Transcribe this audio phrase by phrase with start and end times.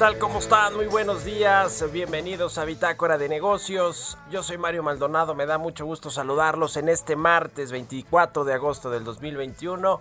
[0.00, 0.18] Tal?
[0.18, 0.76] ¿Cómo están?
[0.76, 1.84] Muy buenos días.
[1.92, 4.16] Bienvenidos a Bitácora de Negocios.
[4.30, 5.34] Yo soy Mario Maldonado.
[5.34, 10.00] Me da mucho gusto saludarlos en este martes 24 de agosto del 2021.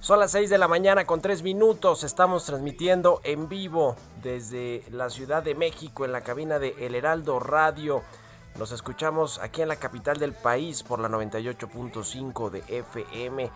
[0.00, 2.02] Son las 6 de la mañana con 3 minutos.
[2.02, 7.38] Estamos transmitiendo en vivo desde la Ciudad de México en la cabina de El Heraldo
[7.38, 8.00] Radio.
[8.58, 13.50] Nos escuchamos aquí en la capital del país por la 98.5 de FM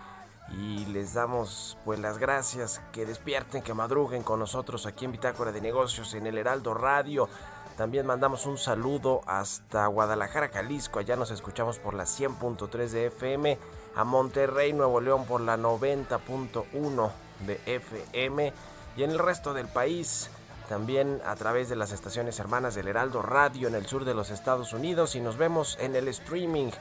[0.57, 2.81] y les damos pues las gracias.
[2.91, 7.29] Que despierten, que madruguen con nosotros aquí en Bitácora de Negocios en el Heraldo Radio.
[7.77, 13.57] También mandamos un saludo hasta Guadalajara, Jalisco, allá nos escuchamos por la 100.3 de FM,
[13.95, 17.11] a Monterrey, Nuevo León por la 90.1
[17.47, 18.53] de FM
[18.97, 20.29] y en el resto del país
[20.71, 24.29] también a través de las estaciones hermanas del Heraldo Radio en el sur de los
[24.29, 25.15] Estados Unidos.
[25.15, 26.71] Y nos vemos en el streaming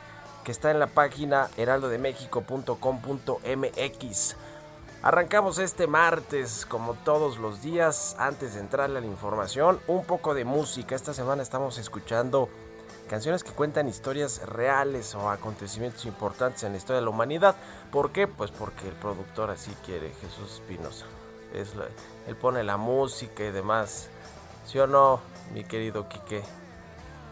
[0.44, 4.36] que está en la página heraldodemexico.com.mx.
[5.02, 10.34] Arrancamos este martes, como todos los días, antes de entrarle a la información, un poco
[10.34, 10.94] de música.
[10.94, 12.50] Esta semana estamos escuchando
[13.08, 17.56] canciones que cuentan historias reales o acontecimientos importantes en la historia de la humanidad.
[17.90, 18.28] ¿Por qué?
[18.28, 21.06] Pues porque el productor así quiere, Jesús Espinosa.
[21.54, 21.72] Es
[22.26, 24.08] él pone la música y demás.
[24.66, 25.20] ¿Sí o no,
[25.54, 26.42] mi querido Quique?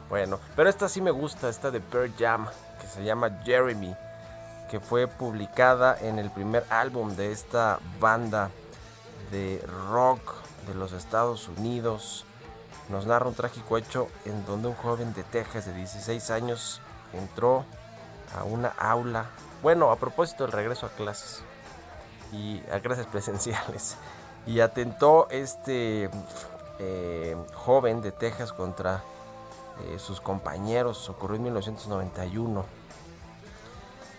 [0.09, 2.47] Bueno, pero esta sí me gusta, esta de Pearl Jam,
[2.99, 3.95] se llama Jeremy,
[4.69, 8.51] que fue publicada en el primer álbum de esta banda
[9.31, 10.35] de rock
[10.67, 12.25] de los Estados Unidos.
[12.89, 16.81] Nos narra un trágico hecho en donde un joven de Texas de 16 años
[17.13, 17.65] entró
[18.37, 19.27] a una aula.
[19.63, 21.45] Bueno, a propósito del regreso a clases
[22.33, 23.97] y a clases presenciales.
[24.45, 26.11] Y atentó este
[26.81, 29.05] eh, joven de Texas contra
[29.85, 31.09] eh, sus compañeros.
[31.09, 32.78] Ocurrió en 1991.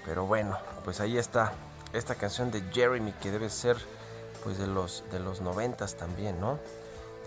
[0.09, 1.53] Pero bueno, pues ahí está
[1.93, 3.77] esta canción de Jeremy que debe ser
[4.43, 6.57] pues de los de los noventas también, ¿no?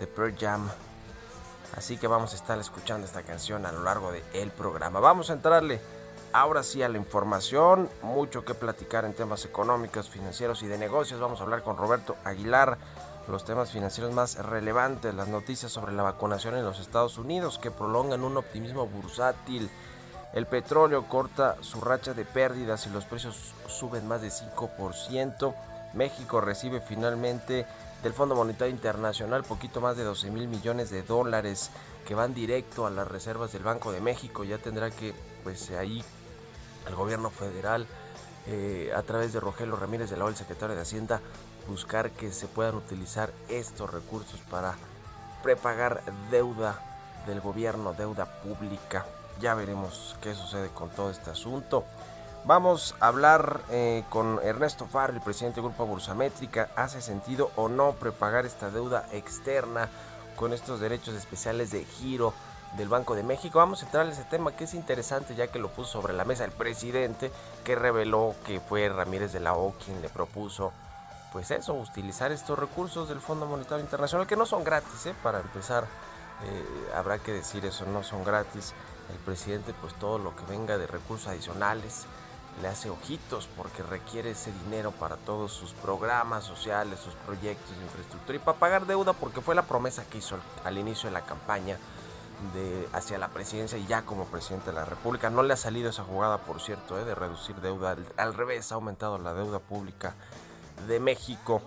[0.01, 0.69] De Pearl Jam.
[1.77, 4.99] Así que vamos a estar escuchando esta canción a lo largo del el programa.
[4.99, 5.79] Vamos a entrarle
[6.33, 7.89] ahora sí a la información.
[8.01, 11.21] Mucho que platicar en temas económicos, financieros y de negocios.
[11.21, 12.77] Vamos a hablar con Roberto Aguilar.
[13.29, 17.71] Los temas financieros más relevantes, las noticias sobre la vacunación en los Estados Unidos que
[17.71, 19.69] prolongan un optimismo bursátil.
[20.33, 25.53] El petróleo corta su racha de pérdidas y los precios suben más de 5%.
[25.93, 27.67] México recibe finalmente
[28.01, 31.69] del Fondo Monetario Internacional poquito más de 12 mil millones de dólares
[32.07, 34.43] que van directo a las reservas del Banco de México.
[34.43, 35.13] Ya tendrá que,
[35.43, 36.03] pues ahí,
[36.87, 37.85] el gobierno federal,
[38.47, 41.21] eh, a través de Rogelio Ramírez de la el secretario de Hacienda,
[41.67, 44.73] buscar que se puedan utilizar estos recursos para
[45.43, 46.01] prepagar
[46.31, 46.79] deuda
[47.27, 49.05] del gobierno, deuda pública.
[49.39, 51.83] Ya veremos qué sucede con todo este asunto.
[52.45, 56.69] Vamos a hablar eh, con Ernesto Farr, el presidente del Grupo Bursamétrica.
[56.75, 59.89] ¿Hace sentido o no prepagar esta deuda externa
[60.35, 62.33] con estos derechos especiales de giro
[62.77, 63.59] del Banco de México?
[63.59, 66.25] Vamos a entrar en ese tema que es interesante ya que lo puso sobre la
[66.25, 67.31] mesa el presidente
[67.63, 70.73] que reveló que fue Ramírez de la O quien le propuso
[71.31, 75.15] pues eso, utilizar estos recursos del Fondo Monetario Internacional que no son gratis, ¿eh?
[75.23, 75.85] para empezar
[76.43, 78.73] eh, habrá que decir eso, no son gratis.
[79.11, 82.05] El presidente pues todo lo que venga de recursos adicionales
[82.61, 87.83] le hace ojitos porque requiere ese dinero para todos sus programas sociales, sus proyectos de
[87.83, 91.25] infraestructura y para pagar deuda porque fue la promesa que hizo al inicio de la
[91.25, 91.77] campaña
[92.93, 95.29] hacia la presidencia y ya como presidente de la República.
[95.29, 97.95] No le ha salido esa jugada, por cierto, eh, de reducir deuda.
[98.17, 100.13] Al, revés, ha aumentado la deuda pública
[100.87, 101.61] de México.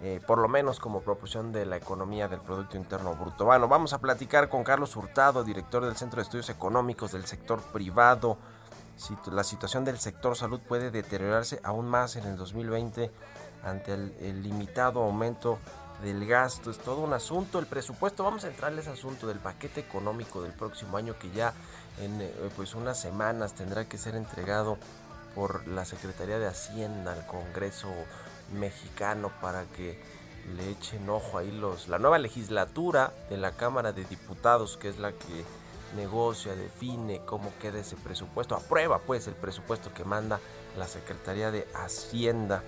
[0.00, 3.44] Eh, por lo menos como proporción de la economía del Producto Interno Bruto.
[3.44, 7.60] Bueno, vamos a platicar con Carlos Hurtado, director del Centro de Estudios Económicos del Sector
[7.72, 8.38] Privado.
[9.32, 13.10] La situación del sector salud puede deteriorarse aún más en el 2020
[13.64, 15.58] ante el, limitado aumento
[16.02, 16.70] del gasto.
[16.70, 17.58] Es todo un asunto.
[17.58, 21.30] El presupuesto, vamos a entrarle a ese asunto del paquete económico del próximo año que
[21.30, 21.54] ya
[22.00, 24.78] en eh, pues unas semanas tendrá que ser entregado
[25.34, 27.88] por la Secretaría de Hacienda al Congreso
[28.52, 30.00] mexicano para que
[30.56, 34.98] le echen ojo ahí los la nueva legislatura de la Cámara de Diputados que es
[34.98, 35.44] la que
[35.96, 40.40] negocia, define cómo queda ese presupuesto, aprueba pues el presupuesto que manda
[40.76, 42.62] la Secretaría de Hacienda.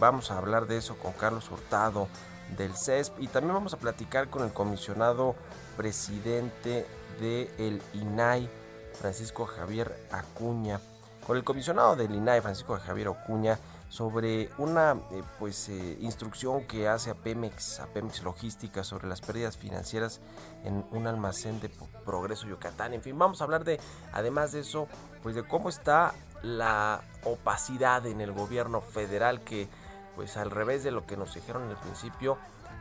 [0.00, 2.08] Vamos a hablar de eso con Carlos Hurtado
[2.56, 5.34] del CESP y también vamos a platicar con el comisionado
[5.76, 6.86] presidente
[7.20, 8.48] del el INAI,
[8.94, 10.80] Francisco Javier Acuña.
[11.26, 13.58] Con el comisionado del INAI, Francisco Javier Acuña,
[13.88, 19.20] sobre una eh, pues eh, instrucción que hace a Pemex, a Pemex Logística sobre las
[19.20, 20.20] pérdidas financieras
[20.64, 21.70] en un almacén de
[22.04, 22.94] Progreso Yucatán.
[22.94, 23.80] En fin, vamos a hablar de
[24.12, 24.88] además de eso,
[25.22, 29.68] pues de cómo está la opacidad en el gobierno federal que
[30.14, 32.38] pues al revés de lo que nos dijeron en el principio,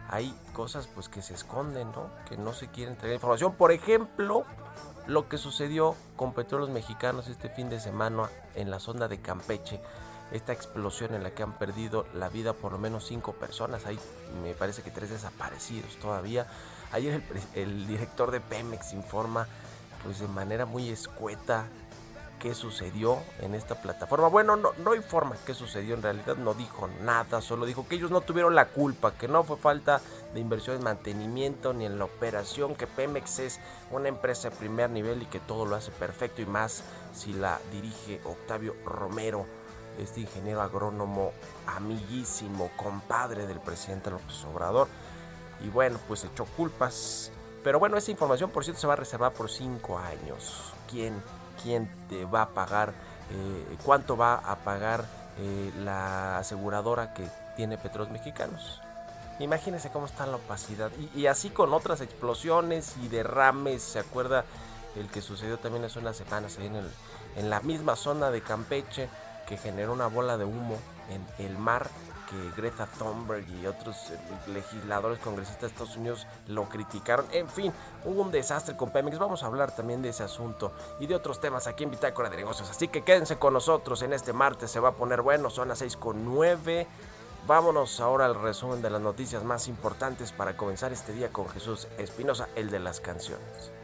[0.10, 2.10] hay cosas pues que se esconden, ¿no?
[2.30, 3.54] Que no se quieren entregar información.
[3.56, 4.46] Por ejemplo,
[5.08, 9.82] lo que sucedió con petróleos mexicanos este fin de semana en la sonda de Campeche
[10.32, 13.86] esta explosión en la que han perdido la vida por lo menos cinco personas.
[13.86, 14.00] Hay,
[14.44, 16.48] me parece que tres desaparecidos todavía.
[16.92, 17.22] Ayer
[17.56, 19.48] el, el, director de Pemex informa,
[20.04, 21.68] pues de manera muy escueta,
[22.40, 24.28] qué sucedió en esta plataforma.
[24.28, 28.12] Bueno, no, no informa qué sucedió en realidad, no dijo nada, solo dijo que ellos
[28.12, 30.02] no tuvieron la culpa, que no fue falta
[30.34, 33.60] de inversión en mantenimiento ni en la operación, que Pemex es
[33.92, 36.84] una empresa de primer nivel y que todo lo hace perfecto y más
[37.14, 39.46] si la dirige Octavio Romero
[40.00, 41.32] este ingeniero agrónomo
[41.68, 44.88] amiguísimo, compadre del presidente López Obrador.
[45.64, 47.32] Y bueno, pues echó culpas.
[47.64, 50.74] Pero bueno, esa información, por cierto, se va a reservar por cinco años.
[50.90, 51.22] ¿Quién,
[51.64, 52.94] quién te va a pagar?
[53.32, 55.06] Eh, ¿Cuánto va a pagar
[55.40, 58.82] eh, la aseguradora que tiene petróleos mexicanos?
[59.40, 60.92] Imagínense cómo está la opacidad.
[61.16, 63.82] Y, así con otras explosiones y derrames.
[63.82, 64.46] ¿Se acuerda
[64.96, 69.10] el que sucedió también hace unas semanas en la misma zona de Campeche?
[69.48, 70.78] Que generó una bola de humo
[71.10, 71.90] en el mar
[72.26, 77.26] que Greta Thunberg y otros eh, legisladores congresistas de Estados Unidos lo criticaron.
[77.32, 77.72] En fin,
[78.04, 79.18] hubo un desastre con Pemex.
[79.18, 82.38] Vamos a hablar también de ese asunto y de otros temas aquí en Bitácora de
[82.38, 82.70] Negocios.
[82.70, 84.72] Así que quédense con nosotros en este martes.
[84.72, 85.50] Se va a poner bueno.
[85.50, 86.88] Son las 6 con 9.
[87.48, 91.88] Vámonos ahora al resumen de las noticias más importantes para comenzar este día con Jesús
[92.00, 93.75] Espinosa, el de las canciones.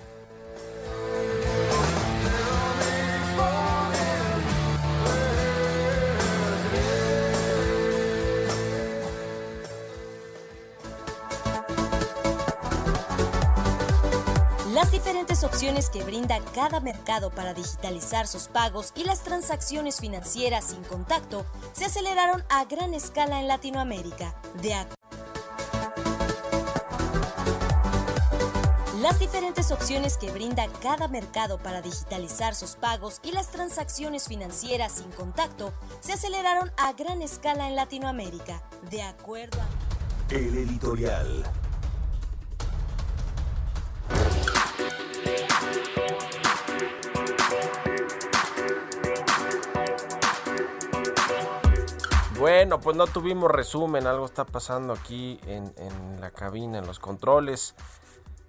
[15.22, 20.84] Diferentes opciones que brinda cada mercado para digitalizar sus pagos y las transacciones financieras sin
[20.84, 24.34] contacto se aceleraron a gran escala en Latinoamérica.
[24.64, 24.74] De
[29.00, 34.94] las diferentes opciones que brinda cada mercado para digitalizar sus pagos y las transacciones financieras
[34.94, 40.34] sin contacto se aceleraron a gran escala en Latinoamérica, de acuerdo a...
[40.34, 41.44] El editorial.
[52.42, 55.74] Bueno, pues no tuvimos resumen, algo está pasando aquí en,
[56.20, 57.76] la cabina, en los controles.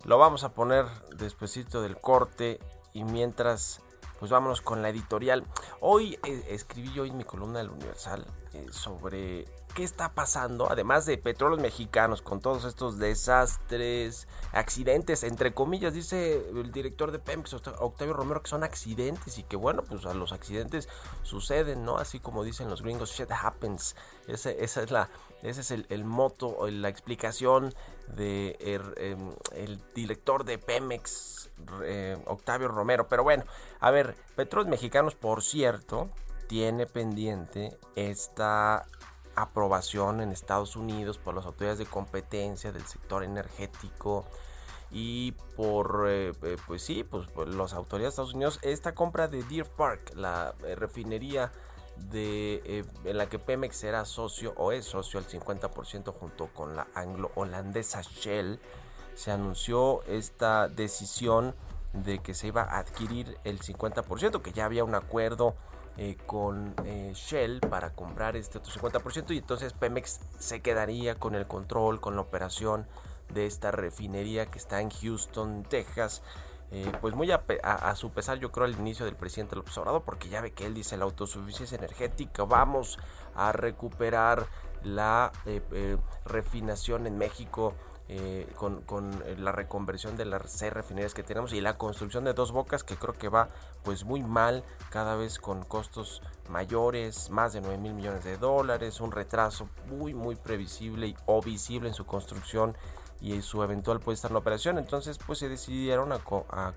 [0.04, 0.86] Lo vamos a poner
[1.16, 2.58] despuesito del corte
[2.94, 3.82] y mientras,
[4.18, 5.44] pues vámonos con la editorial.
[5.80, 11.06] Hoy eh, escribí yo en mi columna del Universal eh, sobre qué está pasando, además
[11.06, 17.54] de petróleos mexicanos, con todos estos desastres, accidentes, entre comillas, dice el director de Pemex,
[17.54, 20.88] Octavio Romero, que son accidentes y que bueno, pues los accidentes
[21.22, 21.98] suceden, ¿no?
[21.98, 23.96] Así como dicen los gringos, shit happens.
[24.26, 25.08] Ese, esa es la,
[25.42, 27.74] ese es el, el moto, la explicación
[28.14, 31.50] de el, em, el director de Pemex,
[31.84, 33.08] eh, Octavio Romero.
[33.08, 33.44] Pero bueno,
[33.80, 36.10] a ver, petróleos mexicanos, por cierto,
[36.46, 38.84] tiene pendiente esta
[39.36, 44.24] aprobación en Estados Unidos por las autoridades de competencia del sector energético
[44.90, 49.26] y por, eh, eh, pues sí, pues por las autoridades de Estados Unidos, esta compra
[49.26, 51.50] de Deer Park, la eh, refinería
[51.96, 56.86] de, en la que Pemex era socio o es socio al 50% junto con la
[56.94, 58.60] anglo-holandesa Shell,
[59.14, 61.54] se anunció esta decisión
[61.92, 65.54] de que se iba a adquirir el 50%, que ya había un acuerdo
[66.26, 66.75] con
[67.14, 72.16] Shell para comprar este otro 50% y entonces Pemex se quedaría con el control, con
[72.16, 72.87] la operación
[73.32, 76.22] de esta refinería que está en Houston, Texas.
[76.75, 80.30] Eh, pues muy a, su pesar yo creo al inicio del presidente López Obrador porque
[80.30, 82.99] ya ve que él dice la autosuficiencia energética vamos
[83.34, 84.46] a recuperar
[84.82, 87.75] la eh, eh, refinación en México
[88.56, 92.52] con, con, la reconversión de las seis refinerías que tenemos y la construcción de dos
[92.52, 93.49] bocas que creo que va
[93.85, 99.00] pues muy mal cada vez con costos mayores más de 9 mil millones de dólares
[99.00, 102.76] un retraso muy muy previsible o visible en su construcción
[103.23, 104.78] y su eventual puesta en operación.
[104.78, 106.18] Entonces, pues se decidieron a,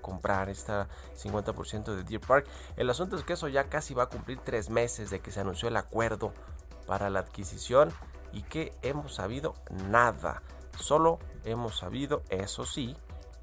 [0.00, 0.88] comprar esta
[1.20, 2.46] 50% de Deer Park.
[2.76, 5.40] El asunto es que eso ya casi va a cumplir tres meses de que se
[5.40, 6.32] anunció el acuerdo
[6.86, 7.92] para la adquisición
[8.32, 9.54] y que hemos sabido
[9.90, 10.40] nada.
[10.78, 12.96] Solo hemos sabido, eso sí,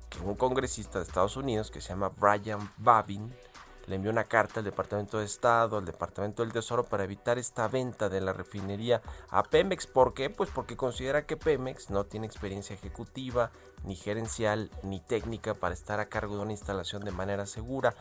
[0.10, 3.34] que un congresista de Estados Unidos que se llama Brian Babin
[3.88, 7.68] le envió una carta al Departamento de Estado, al Departamento del Tesoro para evitar esta
[7.68, 9.88] venta de la refinería a Pemex.
[9.88, 10.30] ¿Por qué?
[10.30, 13.52] Pues porque considera que Pemex no tiene experiencia ejecutiva,
[13.84, 17.94] ni gerencial, ni técnica para estar a cargo de una instalación de manera segura.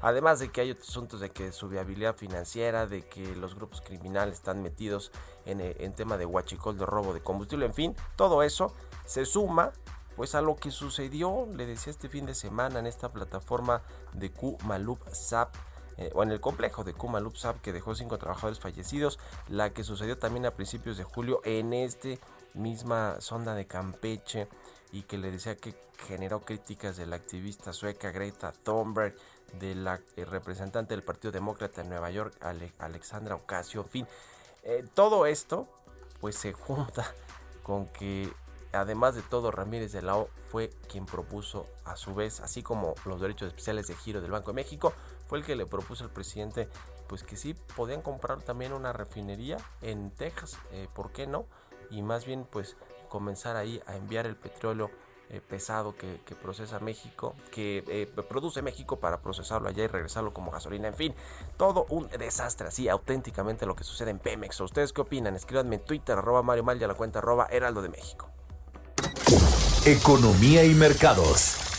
[0.00, 3.80] Además de que hay otros asuntos de que su viabilidad financiera, de que los grupos
[3.80, 5.12] criminales están metidos
[5.44, 8.72] en, eh, tema de huachicol, de robo de combustible, en fin, todo eso
[9.06, 9.72] se suma
[10.16, 13.82] pues a lo que sucedió, le decía este fin de semana en esta plataforma
[14.14, 15.54] de Kumalup Zap,
[15.98, 19.84] eh, o en el complejo de Kumalup Zap que dejó cinco trabajadores fallecidos, la que
[19.84, 22.18] sucedió también a principios de julio en este
[22.54, 24.48] misma sonda de Campeche
[24.92, 25.74] y que le decía que
[26.06, 29.14] generó críticas de la activista sueca Greta Thunberg,
[29.54, 32.34] de la eh, representante del Partido Demócrata en Nueva York,
[32.78, 34.06] Alexandra Ocasio, en fin,
[34.62, 35.68] eh, todo esto
[36.20, 37.14] pues se junta
[37.62, 38.32] con que
[38.76, 42.94] Además de todo, Ramírez de la O fue quien propuso a su vez, así como
[43.04, 44.92] los derechos especiales de giro del Banco de México,
[45.26, 46.68] fue el que le propuso al presidente
[47.06, 51.46] pues que sí podían comprar también una refinería en Texas, eh, ¿por qué no?
[51.90, 52.76] Y más bien pues
[53.08, 54.90] comenzar ahí a enviar el petróleo
[55.30, 60.50] eh, pesado que, procesa México, que eh, produce México para procesarlo allá y regresarlo como
[60.50, 60.88] gasolina.
[60.88, 61.14] En fin,
[61.56, 64.60] todo un desastre, así auténticamente lo que sucede en Pemex.
[64.60, 65.34] ¿Ustedes qué opinan?
[65.34, 68.28] Escríbanme en Twitter, arroba Mario Mal a la cuenta arroba Heraldo de México.
[69.84, 71.75] Economía y mercados.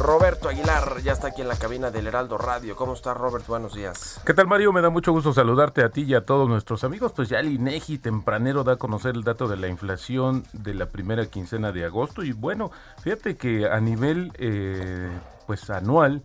[0.00, 2.74] Roberto Aguilar ya está aquí en la cabina del Heraldo Radio.
[2.74, 3.46] ¿Cómo está Robert?
[3.46, 4.18] Buenos días.
[4.24, 4.72] ¿Qué tal Mario?
[4.72, 7.12] Me da mucho gusto saludarte a ti y a todos nuestros amigos.
[7.12, 10.86] Pues ya el INEGI tempranero da a conocer el dato de la inflación de la
[10.86, 12.70] primera quincena de agosto y bueno,
[13.02, 15.10] fíjate que a nivel eh,
[15.46, 16.22] pues anual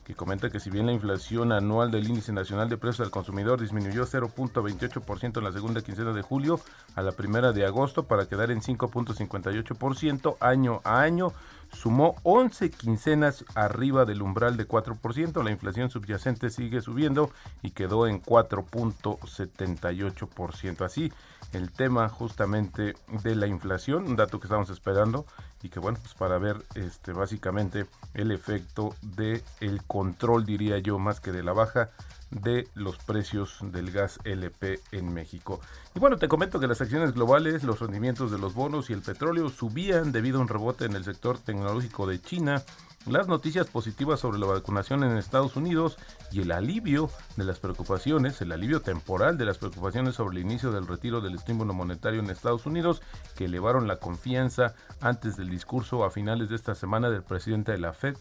[0.09, 3.61] que comenta que si bien la inflación anual del índice nacional de precios al consumidor
[3.61, 6.61] disminuyó 0.28% en la segunda quincena de julio
[6.95, 11.35] a la primera de agosto para quedar en 5.58% año a año,
[11.73, 15.43] sumó 11 quincenas arriba del umbral de 4%.
[15.43, 17.33] La inflación subyacente sigue subiendo
[17.63, 20.85] y quedó en 4.78%.
[20.85, 21.13] Así,
[21.53, 25.27] el tema justamente de la inflación, un dato que estamos esperando
[25.63, 27.85] y que bueno, pues para ver este básicamente
[28.15, 31.91] el efecto de el control diría yo más que de la baja
[32.31, 35.61] de los precios del gas LP en México.
[35.95, 39.03] Y bueno, te comento que las acciones globales, los rendimientos de los bonos y el
[39.03, 42.63] petróleo subían debido a un rebote en el sector tecnológico de China,
[43.07, 45.97] las noticias positivas sobre la vacunación en Estados Unidos
[46.31, 50.73] y el alivio de las preocupaciones, el alivio temporal de las preocupaciones sobre el inicio
[50.73, 53.01] del retiro del estímulo monetario en Estados Unidos,
[53.35, 57.79] que elevaron la confianza antes del discurso a finales de esta semana del presidente de
[57.79, 58.17] la Fed,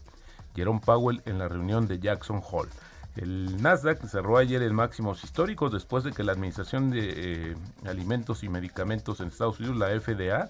[0.56, 2.70] Jerome Powell, en la reunión de Jackson Hole.
[3.18, 8.44] El Nasdaq cerró ayer en máximos históricos después de que la Administración de eh, Alimentos
[8.44, 10.48] y Medicamentos en Estados Unidos, la FDA,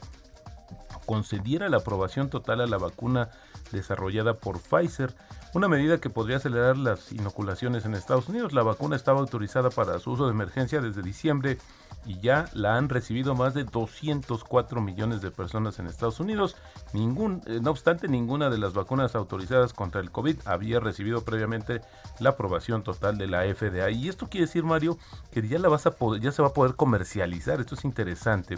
[1.07, 3.31] concediera la aprobación total a la vacuna
[3.73, 5.15] desarrollada por Pfizer,
[5.55, 8.53] una medida que podría acelerar las inoculaciones en Estados Unidos.
[8.53, 11.57] La vacuna estaba autorizada para su uso de emergencia desde diciembre
[12.07, 16.57] y ya la han recibido más de 204 millones de personas en Estados Unidos.
[16.93, 21.83] Ningún, eh, no obstante, ninguna de las vacunas autorizadas contra el COVID había recibido previamente
[22.19, 23.91] la aprobación total de la FDA.
[23.91, 24.99] Y esto quiere decir, Mario,
[25.31, 27.61] que ya la vas a ya se va a poder comercializar.
[27.61, 28.57] Esto es interesante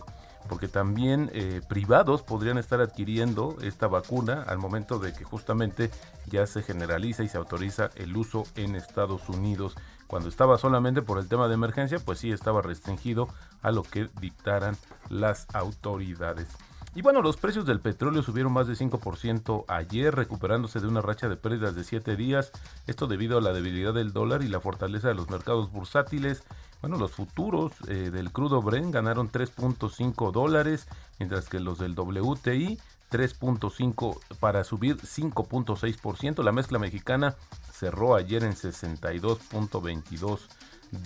[0.49, 5.90] porque también eh, privados podrían estar adquiriendo esta vacuna al momento de que justamente
[6.26, 9.76] ya se generaliza y se autoriza el uso en Estados Unidos.
[10.11, 13.29] Cuando estaba solamente por el tema de emergencia, pues sí estaba restringido
[13.62, 14.76] a lo que dictaran
[15.09, 16.49] las autoridades.
[16.97, 21.29] Y bueno, los precios del petróleo subieron más de 5% ayer, recuperándose de una racha
[21.29, 22.50] de pérdidas de 7 días.
[22.88, 26.43] Esto debido a la debilidad del dólar y la fortaleza de los mercados bursátiles.
[26.81, 30.88] Bueno, los futuros eh, del crudo Brent ganaron 3.5 dólares,
[31.21, 36.43] mientras que los del WTI 3.5 para subir 5.6%.
[36.43, 37.37] La mezcla mexicana
[37.81, 40.39] cerró ayer en 62.22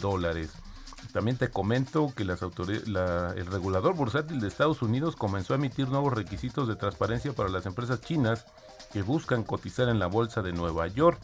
[0.01, 0.51] dólares.
[1.13, 2.37] También te comento que el
[3.47, 8.01] regulador bursátil de Estados Unidos comenzó a emitir nuevos requisitos de transparencia para las empresas
[8.01, 8.47] chinas
[8.93, 11.21] que buscan cotizar en la bolsa de Nueva York.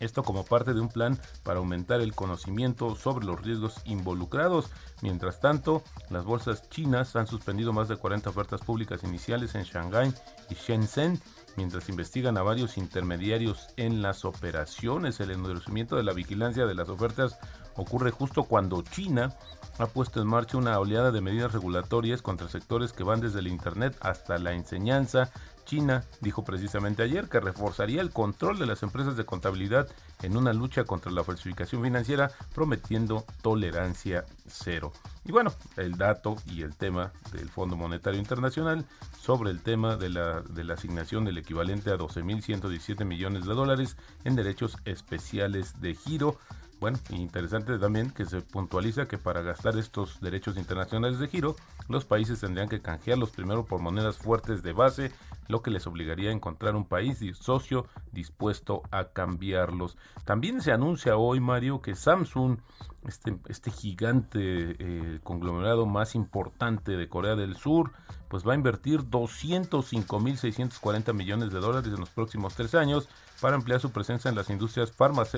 [0.00, 4.66] Esto como parte de un plan para aumentar el conocimiento sobre los riesgos involucrados.
[5.00, 10.12] Mientras tanto, las bolsas chinas han suspendido más de 40 ofertas públicas iniciales en Shanghái
[10.50, 11.20] y Shenzhen,
[11.56, 15.20] mientras investigan a varios intermediarios en las operaciones.
[15.20, 17.38] El endurecimiento de la vigilancia de las ofertas
[17.74, 19.34] ocurre justo cuando China
[19.78, 23.48] ha puesto en marcha una oleada de medidas regulatorias contra sectores que van desde el
[23.48, 25.30] Internet hasta la enseñanza,
[25.66, 29.88] China dijo precisamente ayer que reforzaría el control de las empresas de contabilidad
[30.22, 34.92] en una lucha contra la falsificación financiera, prometiendo tolerancia cero.
[35.26, 38.86] Y bueno, el dato y el tema del Fondo Monetario Internacional
[39.20, 43.96] sobre el tema de la, de la asignación del equivalente a 12.117 millones de dólares
[44.24, 46.38] en derechos especiales de giro
[46.78, 51.56] bueno, interesante también que se puntualiza que para gastar estos derechos internacionales de giro,
[51.88, 55.12] los países tendrían que canjearlos primero por monedas fuertes de base,
[55.48, 59.96] lo que les obligaría a encontrar un país socio dispuesto a cambiarlos.
[60.24, 62.58] También se anuncia hoy, Mario, que Samsung,
[63.06, 67.92] este, este gigante eh, conglomerado más importante de Corea del Sur,
[68.28, 73.08] pues va a invertir 205.640 millones de dólares en los próximos tres años
[73.40, 74.92] para ampliar su presencia en las industrias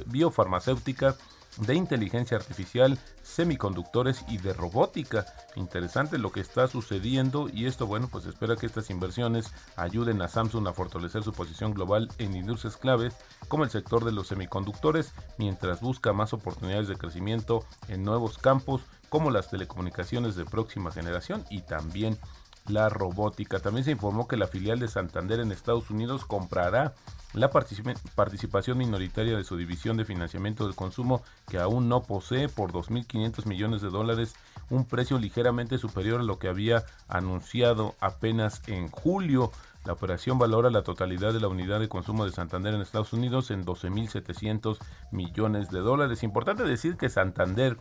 [0.06, 1.18] biofarmacéuticas
[1.56, 5.26] de inteligencia artificial, semiconductores y de robótica.
[5.56, 10.28] Interesante lo que está sucediendo y esto, bueno, pues espera que estas inversiones ayuden a
[10.28, 13.16] Samsung a fortalecer su posición global en industrias claves
[13.48, 18.82] como el sector de los semiconductores, mientras busca más oportunidades de crecimiento en nuevos campos
[19.08, 22.18] como las telecomunicaciones de próxima generación y también
[22.68, 23.60] la robótica.
[23.60, 26.94] También se informó que la filial de Santander en Estados Unidos comprará
[27.34, 32.72] la participación minoritaria de su división de financiamiento del consumo que aún no posee por
[32.72, 34.34] 2.500 millones de dólares,
[34.70, 39.52] un precio ligeramente superior a lo que había anunciado apenas en julio.
[39.84, 43.50] La operación valora la totalidad de la unidad de consumo de Santander en Estados Unidos
[43.50, 44.76] en 12.700
[45.12, 46.22] millones de dólares.
[46.22, 47.78] Importante decir que Santander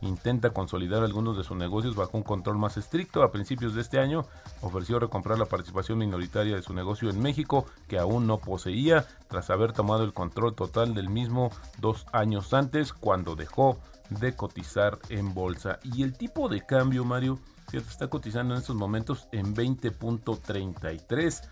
[0.00, 3.22] intenta consolidar algunos de sus negocios bajo un control más estricto.
[3.22, 4.24] A principios de este año
[4.60, 9.50] ofreció recomprar la participación minoritaria de su negocio en México, que aún no poseía, tras
[9.50, 13.78] haber tomado el control total del mismo dos años antes, cuando dejó
[14.10, 15.78] de cotizar en bolsa.
[15.82, 17.38] Y el tipo de cambio, Mario,
[17.72, 21.42] está cotizando en estos momentos en 20.33.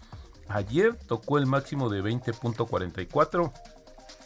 [0.48, 3.52] Ayer tocó el máximo de 20.44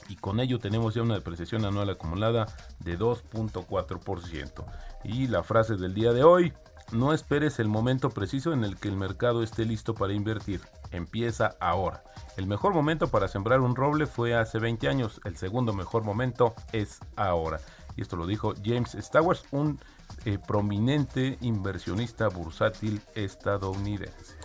[0.08, 2.46] y con ello tenemos ya una depreciación anual acumulada
[2.80, 4.64] de 2.4%.
[5.04, 6.52] Y la frase del día de hoy,
[6.92, 10.60] no esperes el momento preciso en el que el mercado esté listo para invertir,
[10.90, 12.02] empieza ahora.
[12.36, 16.54] El mejor momento para sembrar un roble fue hace 20 años, el segundo mejor momento
[16.72, 17.60] es ahora.
[17.96, 19.80] Y esto lo dijo James Stowers, un
[20.24, 24.36] eh, prominente inversionista bursátil estadounidense.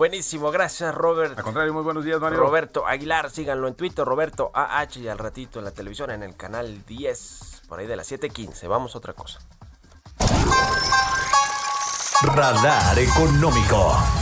[0.00, 1.36] Buenísimo, gracias Robert.
[1.36, 2.38] Al contrario, muy buenos días Mario.
[2.38, 6.34] Roberto Aguilar, síganlo en Twitter, Roberto AH y al ratito en la televisión en el
[6.36, 8.66] canal 10, por ahí de las 7.15.
[8.66, 9.40] Vamos a otra cosa.
[12.22, 14.19] Radar Económico.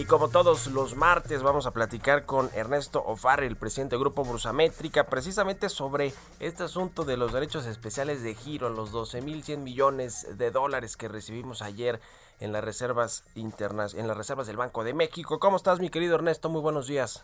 [0.00, 4.24] Y como todos los martes vamos a platicar con Ernesto Ofar, el presidente del Grupo
[4.24, 10.50] Brusamétrica, precisamente sobre este asunto de los derechos especiales de giro, los 12.100 millones de
[10.50, 12.00] dólares que recibimos ayer
[12.38, 15.38] en las reservas internas, en las reservas del Banco de México.
[15.38, 16.48] ¿Cómo estás, mi querido Ernesto?
[16.48, 17.22] Muy buenos días.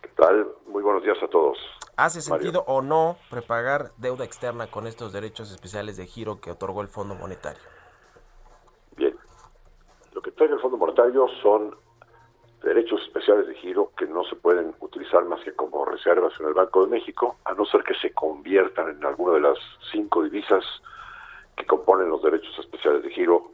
[0.00, 0.48] ¿Qué tal?
[0.66, 1.58] Muy buenos días a todos.
[1.96, 6.82] ¿Hace sentido o no prepagar deuda externa con estos derechos especiales de giro que otorgó
[6.82, 7.62] el Fondo Monetario?
[10.22, 11.74] Lo que trae el Fondo Monetario son
[12.62, 16.54] derechos especiales de giro que no se pueden utilizar más que como reservas en el
[16.54, 19.58] Banco de México, a no ser que se conviertan en alguna de las
[19.90, 20.64] cinco divisas
[21.56, 23.50] que componen los derechos especiales de giro,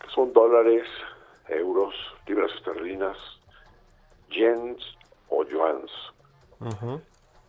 [0.00, 0.86] que son dólares,
[1.48, 1.96] euros,
[2.28, 3.18] libras esterlinas,
[4.28, 4.80] yens
[5.30, 5.90] o yuans.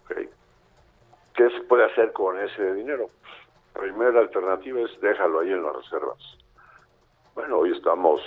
[0.05, 0.27] Okay.
[1.35, 3.11] ¿Qué se puede hacer con ese dinero?
[3.75, 6.40] La primera alternativa es déjalo ahí en las reservas.
[7.33, 8.21] Bueno, hoy estamos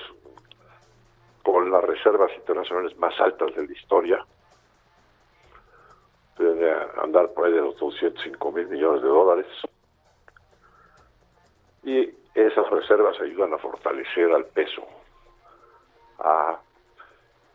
[1.43, 4.25] con las reservas internacionales más altas de la historia.
[6.39, 9.47] Debe andar por ahí de los 205 mil millones de dólares.
[11.83, 14.83] Y esas reservas ayudan a fortalecer al peso,
[16.21, 16.59] a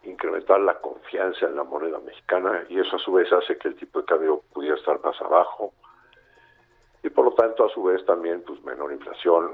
[0.03, 3.75] incrementar la confianza en la moneda mexicana y eso a su vez hace que el
[3.75, 5.73] tipo de cambio pudiera estar más abajo
[7.03, 9.51] y por lo tanto a su vez también pues menor inflación,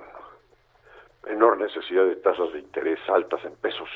[1.25, 3.89] menor necesidad de tasas de interés altas en pesos.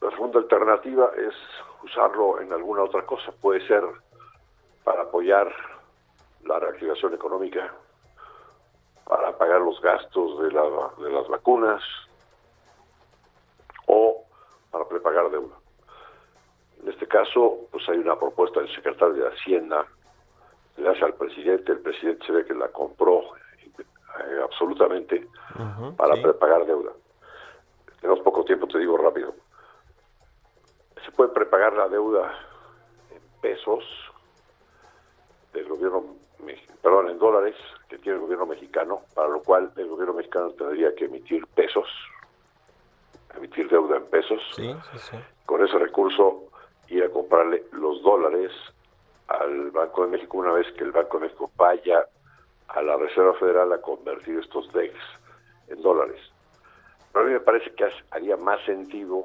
[0.00, 1.34] La segunda alternativa es
[1.84, 3.82] usarlo en alguna otra cosa, puede ser
[4.84, 5.52] para apoyar
[6.44, 7.72] la reactivación económica,
[9.04, 10.62] para pagar los gastos de, la,
[10.98, 11.82] de las vacunas,
[13.86, 14.24] o
[14.70, 15.56] para prepagar deuda.
[16.82, 19.86] En este caso, pues hay una propuesta del secretario de Hacienda,
[20.76, 23.22] le hace al presidente, el presidente se ve que la compró
[24.26, 25.26] eh, absolutamente
[25.96, 26.92] para prepagar deuda.
[28.00, 29.34] Tenemos poco tiempo, te digo rápido.
[31.04, 32.32] Se puede prepagar la deuda
[33.10, 33.84] en pesos
[35.52, 36.04] del gobierno,
[36.82, 37.56] perdón, en dólares
[37.88, 41.86] que tiene el gobierno mexicano, para lo cual el gobierno mexicano tendría que emitir pesos
[43.36, 44.40] emitir deuda en pesos.
[45.46, 46.44] Con ese recurso
[46.88, 48.52] ir a comprarle los dólares
[49.28, 52.04] al Banco de México una vez que el Banco de México vaya
[52.74, 54.94] a la Reserva Federal a convertir estos DEX
[55.68, 56.20] en dólares.
[57.12, 59.24] Pero a mí me parece que haría más sentido,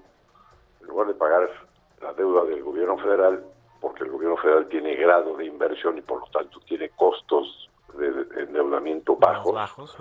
[0.82, 1.50] en lugar de pagar
[2.02, 3.44] la deuda del gobierno federal,
[3.80, 8.08] porque el gobierno federal tiene grado de inversión y por lo tanto tiene costos de,
[8.42, 9.98] endeudamiento bajos, bajos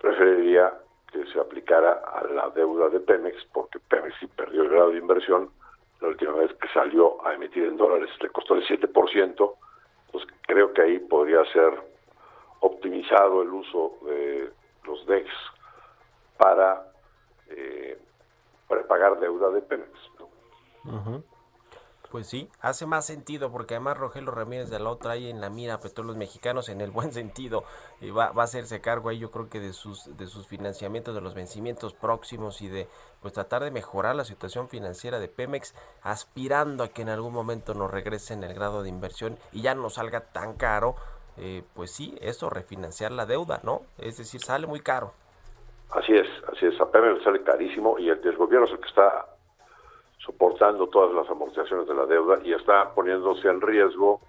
[0.00, 0.72] preferiría
[1.10, 4.98] que se aplicara a la deuda de Pemex, porque Pemex sí perdió el grado de
[4.98, 5.50] inversión.
[6.00, 9.54] La última vez que salió a emitir en dólares le costó el 7%,
[10.12, 11.72] pues creo que ahí podría ser
[12.60, 14.52] optimizado el uso de
[14.84, 15.28] los DEX
[16.36, 16.92] para
[17.48, 17.98] eh,
[18.68, 19.90] prepagar deuda de Pemex.
[22.10, 25.50] Pues sí, hace más sentido porque además Rogelio Ramírez de la otra ahí en la
[25.50, 27.64] mira a petróleos mexicanos en el buen sentido
[28.00, 31.14] y va, va a hacerse cargo ahí yo creo que de sus de sus financiamientos
[31.14, 32.88] de los vencimientos próximos y de
[33.20, 37.74] pues tratar de mejorar la situación financiera de Pemex aspirando a que en algún momento
[37.74, 40.96] nos regresen el grado de inversión y ya no salga tan caro
[41.38, 45.12] eh, pues sí eso refinanciar la deuda no es decir sale muy caro.
[45.90, 48.88] Así es así es a Pemex sale carísimo y el, el gobierno es el que
[48.88, 49.26] está
[50.18, 54.20] soportando todas las amortizaciones de la deuda y está poniéndose en riesgo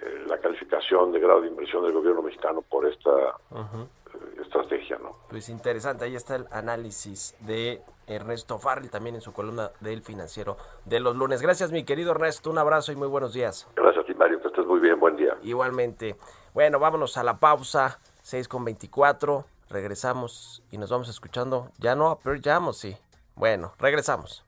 [0.00, 5.16] eh, la calificación de grado de inversión del gobierno mexicano por esta eh, estrategia, ¿no?
[5.28, 10.56] Pues interesante, ahí está el análisis de Ernesto Farrell también en su columna del financiero
[10.84, 11.42] de los lunes.
[11.42, 13.68] Gracias mi querido Ernesto, un abrazo y muy buenos días.
[13.76, 15.36] Gracias a ti Mario, que estés muy bien, buen día.
[15.42, 16.16] Igualmente.
[16.54, 22.18] Bueno, vámonos a la pausa, 6 con 24, regresamos y nos vamos escuchando, ya no,
[22.22, 22.96] pero ya sí.
[23.36, 24.47] Bueno, regresamos.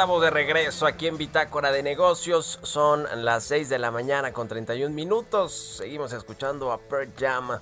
[0.00, 2.58] Estamos de regreso aquí en Bitácora de Negocios.
[2.62, 5.76] Son las 6 de la mañana con 31 minutos.
[5.76, 7.60] Seguimos escuchando a Pearl Jam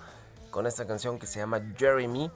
[0.53, 2.31] con esta canción que se llama Jeremy.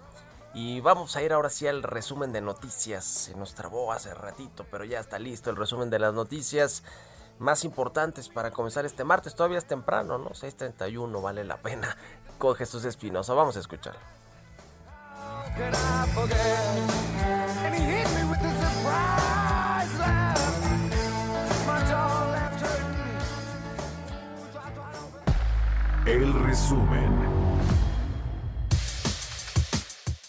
[0.55, 3.05] Y vamos a ir ahora sí al resumen de noticias.
[3.05, 6.83] Se nos trabó hace ratito, pero ya está listo el resumen de las noticias
[7.39, 9.37] más importantes para comenzar este martes.
[9.37, 10.31] Todavía es temprano, ¿no?
[10.31, 11.97] 6.31, vale la pena.
[12.39, 13.95] Con Jesús Espinosa, vamos a escuchar.
[26.05, 27.13] El resumen.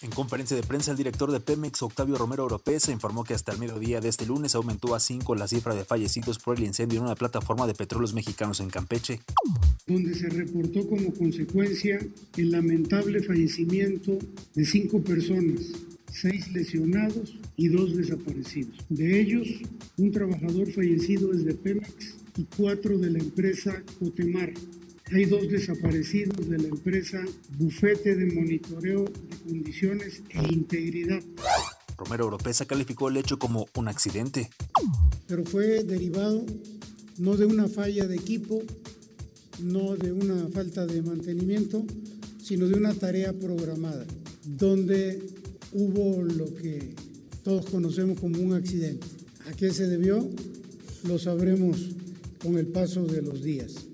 [0.04, 3.58] En conferencia de prensa, el director de Pemex, Octavio Romero Oropesa, informó que hasta el
[3.58, 7.06] mediodía de este lunes aumentó a 5 la cifra de fallecidos por el incendio en
[7.06, 9.22] una plataforma de petróleos mexicanos en Campeche.
[9.88, 11.98] Donde se reportó como consecuencia
[12.38, 14.20] el lamentable fallecimiento
[14.54, 15.62] de cinco personas,
[16.12, 18.78] seis lesionados y dos desaparecidos.
[18.90, 19.48] De ellos,
[19.98, 24.54] un trabajador fallecido desde Pemex y cuatro de la empresa Cotemar,
[25.13, 27.23] hay dos desaparecidos de la empresa
[27.60, 31.21] Bufete de Monitoreo de Condiciones e Integridad.
[31.97, 34.49] Romero Oropesa calificó el hecho como un accidente.
[35.28, 36.43] Pero fue derivado
[37.19, 38.63] no de una falla de equipo,
[39.60, 41.86] no de una falta de mantenimiento,
[42.43, 44.06] sino de una tarea programada,
[44.43, 45.21] donde
[45.73, 46.95] hubo lo que
[47.43, 49.06] todos conocemos como un accidente.
[49.47, 50.28] ¿A qué se debió?
[51.08, 51.89] Lo sabremos
[52.41, 53.93] con el paso de los días.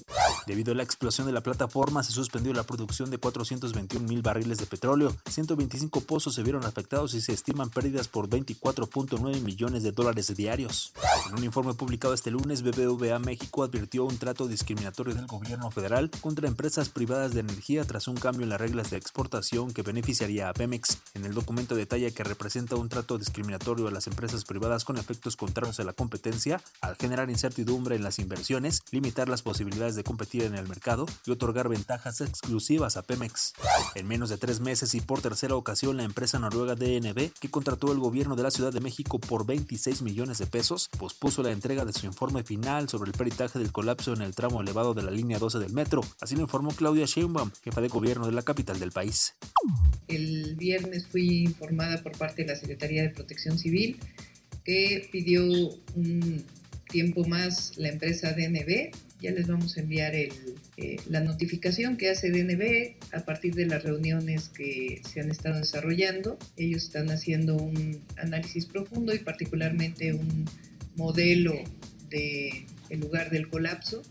[0.49, 4.57] Debido a la explosión de la plataforma, se suspendió la producción de 421 mil barriles
[4.57, 5.15] de petróleo.
[5.29, 10.91] 125 pozos se vieron afectados y se estiman pérdidas por 24.9 millones de dólares diarios.
[11.27, 16.09] En un informe publicado este lunes, BBVA México advirtió un trato discriminatorio del gobierno federal
[16.19, 20.49] contra empresas privadas de energía tras un cambio en las reglas de exportación que beneficiaría
[20.49, 20.97] a Pemex.
[21.13, 25.35] En el documento detalla que representa un trato discriminatorio a las empresas privadas con efectos
[25.35, 30.38] contrarios a la competencia, al generar incertidumbre en las inversiones, limitar las posibilidades de competir
[30.45, 33.53] en el mercado y otorgar ventajas exclusivas a Pemex.
[33.95, 37.91] En menos de tres meses y por tercera ocasión, la empresa noruega DNB, que contrató
[37.91, 41.85] el gobierno de la Ciudad de México por 26 millones de pesos, pospuso la entrega
[41.85, 45.11] de su informe final sobre el peritaje del colapso en el tramo elevado de la
[45.11, 46.01] línea 12 del metro.
[46.21, 49.35] Así lo informó Claudia Sheinbaum, jefa de gobierno de la capital del país.
[50.07, 53.99] El viernes fui informada por parte de la Secretaría de Protección Civil
[54.63, 55.43] que pidió
[55.95, 56.45] un
[56.89, 60.31] tiempo más la empresa DNB ya les vamos a enviar el,
[60.77, 65.59] eh, la notificación que hace DNB a partir de las reuniones que se han estado
[65.59, 66.37] desarrollando.
[66.55, 70.45] Ellos están haciendo un análisis profundo y particularmente un
[70.95, 71.53] modelo
[72.09, 74.01] de el lugar del colapso.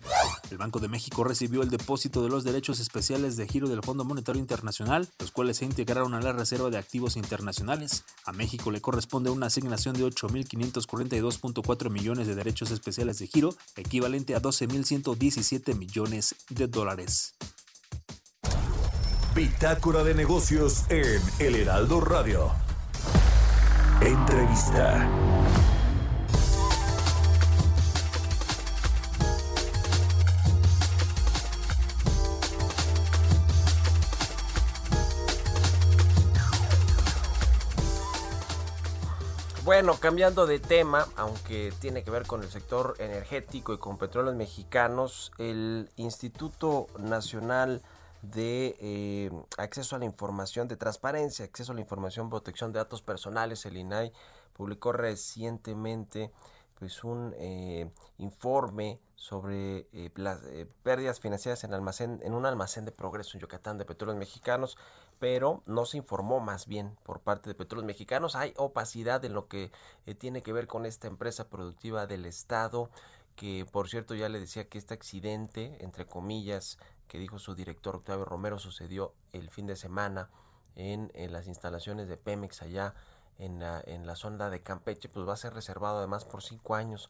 [0.51, 4.05] El Banco de México recibió el depósito de los derechos especiales de giro del Fondo
[4.05, 8.05] Monetario Internacional, los cuales se integraron a la Reserva de Activos Internacionales.
[8.25, 14.35] A México le corresponde una asignación de 8.542.4 millones de derechos especiales de giro, equivalente
[14.35, 17.35] a 12.117 millones de dólares.
[19.35, 22.51] Bitácora de negocios en El Heraldo Radio.
[24.01, 25.09] Entrevista.
[39.69, 44.35] Bueno, cambiando de tema, aunque tiene que ver con el sector energético y con petróleos
[44.35, 47.83] mexicanos, el Instituto Nacional
[48.23, 53.03] de eh, Acceso a la Información, de Transparencia, Acceso a la Información, Protección de Datos
[53.03, 54.11] Personales, el INAI,
[54.55, 56.33] publicó recientemente
[56.79, 60.41] pues un eh, informe sobre eh, las
[60.83, 64.79] pérdidas financieras en en un almacén de progreso en Yucatán de petróleos mexicanos
[65.19, 68.37] pero no se informó más bien por parte de Petróleos Mexicanos.
[68.37, 69.73] Hay opacidad en lo que
[70.07, 72.91] eh, tiene que ver con esta empresa productiva del Estado,
[73.37, 76.79] que por cierto ya le decía que este accidente, entre comillas,
[77.09, 80.31] que dijo su director Octavio Romero, sucedió el fin de semana
[80.77, 82.95] en, las instalaciones de Pemex allá
[83.39, 86.75] en la, en la zona de Campeche, pues va a ser reservado además por cinco
[86.75, 87.09] años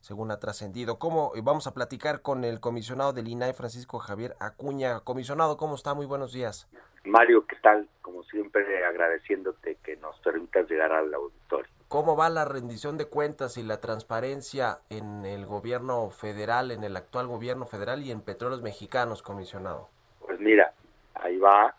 [0.00, 0.98] según ha trascendido.
[0.98, 1.32] ¿Cómo?
[1.42, 5.00] Vamos a platicar con el comisionado del INAI, Francisco Javier Acuña.
[5.00, 5.94] Comisionado, ¿cómo está?
[5.94, 6.68] Muy buenos días.
[7.04, 7.88] Mario, ¿qué tal?
[8.02, 11.70] Como siempre, agradeciéndote que nos permitas llegar al auditorio.
[11.88, 16.96] ¿Cómo va la rendición de cuentas y la transparencia en el gobierno federal, en el
[16.96, 19.88] actual gobierno federal y en petróleos mexicanos, comisionado?
[20.20, 20.72] Pues mira,
[21.14, 21.74] ahí va.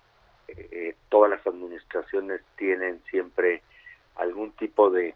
[0.47, 3.61] Eh, todas las administraciones tienen siempre
[4.15, 5.15] algún tipo de,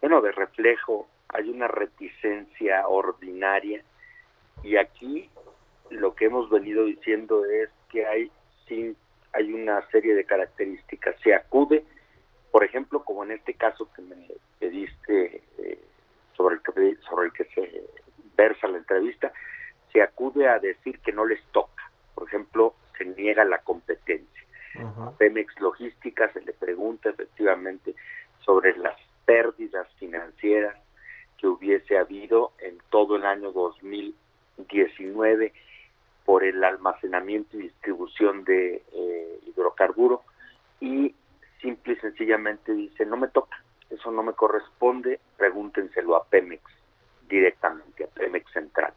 [0.00, 1.08] bueno, de reflejo.
[1.28, 3.82] Hay una reticencia ordinaria
[4.62, 5.28] y aquí
[5.90, 8.30] lo que hemos venido diciendo es que hay
[8.66, 8.98] cinco
[9.32, 11.16] hay una serie de características.
[11.22, 11.84] Se acude,
[12.50, 15.78] por ejemplo, como en este caso que me pediste eh,
[16.36, 17.82] sobre, el que, sobre el que se
[18.36, 19.32] versa la entrevista,
[19.92, 21.90] se acude a decir que no les toca.
[22.14, 24.28] Por ejemplo, se niega la competencia.
[25.18, 27.94] Pemex Logística se le pregunta efectivamente
[28.40, 30.76] sobre las pérdidas financieras
[31.36, 35.52] que hubiese habido en todo el año 2019
[36.24, 40.22] por el almacenamiento y distribución de eh, hidrocarburo
[40.80, 41.14] y
[41.60, 46.62] simple y sencillamente dice no me toca, eso no me corresponde, pregúntenselo a Pemex
[47.28, 48.92] directamente, a Pemex Central.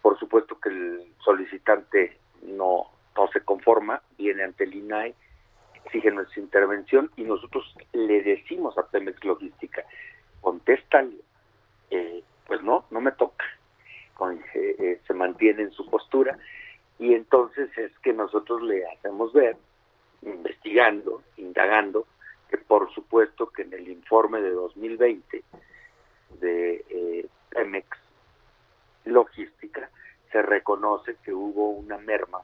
[0.00, 5.14] Por supuesto que el solicitante no, no se conforma, viene ante el INAI,
[5.84, 9.84] exige nuestra intervención y nosotros le decimos a Pemex Logística,
[10.40, 11.16] contéstale,
[11.90, 13.44] eh, pues no, no me toca.
[14.20, 16.36] Eh, eh, se mantiene en su postura
[16.98, 19.56] y entonces es que nosotros le hacemos ver,
[20.22, 22.04] investigando, indagando,
[22.50, 25.44] que por supuesto que en el informe de 2020
[26.40, 27.86] de eh, Pemex
[29.04, 29.88] Logística
[30.32, 32.40] se reconoce que hubo una merma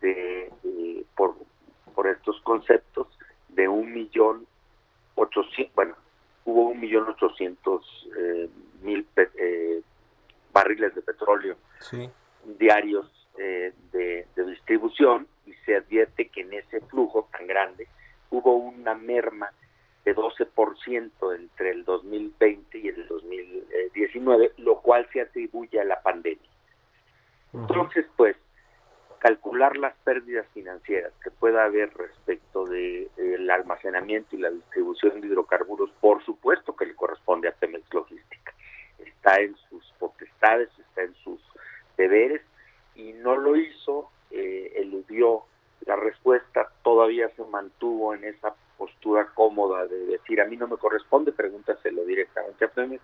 [0.00, 0.50] de,
[1.16, 1.36] por,
[1.94, 3.06] por estos conceptos
[3.50, 4.46] de un millón
[5.14, 5.94] ochocientos, bueno,
[6.44, 8.48] hubo un millón ochocientos eh,
[8.82, 9.82] mil eh,
[10.52, 11.56] barriles de petróleo
[12.58, 13.06] diarios
[13.38, 17.86] eh, de, distribución y se advierte que en ese flujo tan grande
[18.30, 19.50] hubo una merma
[20.04, 26.50] de 12% entre el 2020 y el 2019, lo cual se atribuye a la pandemia.
[27.52, 28.36] Entonces, pues,
[29.18, 35.26] calcular las pérdidas financieras que pueda haber respecto del de, almacenamiento y la distribución de
[35.26, 38.54] hidrocarburos, por supuesto que le corresponde a Pemex Logística.
[38.98, 41.40] Está en sus potestades, está en sus
[41.96, 42.42] deberes
[42.94, 45.44] y no lo hizo, eh, eludió
[45.86, 50.76] la respuesta, todavía se mantuvo en esa postura cómoda de decir a mí no me
[50.76, 53.02] corresponde, pregúntaselo directamente a Pemex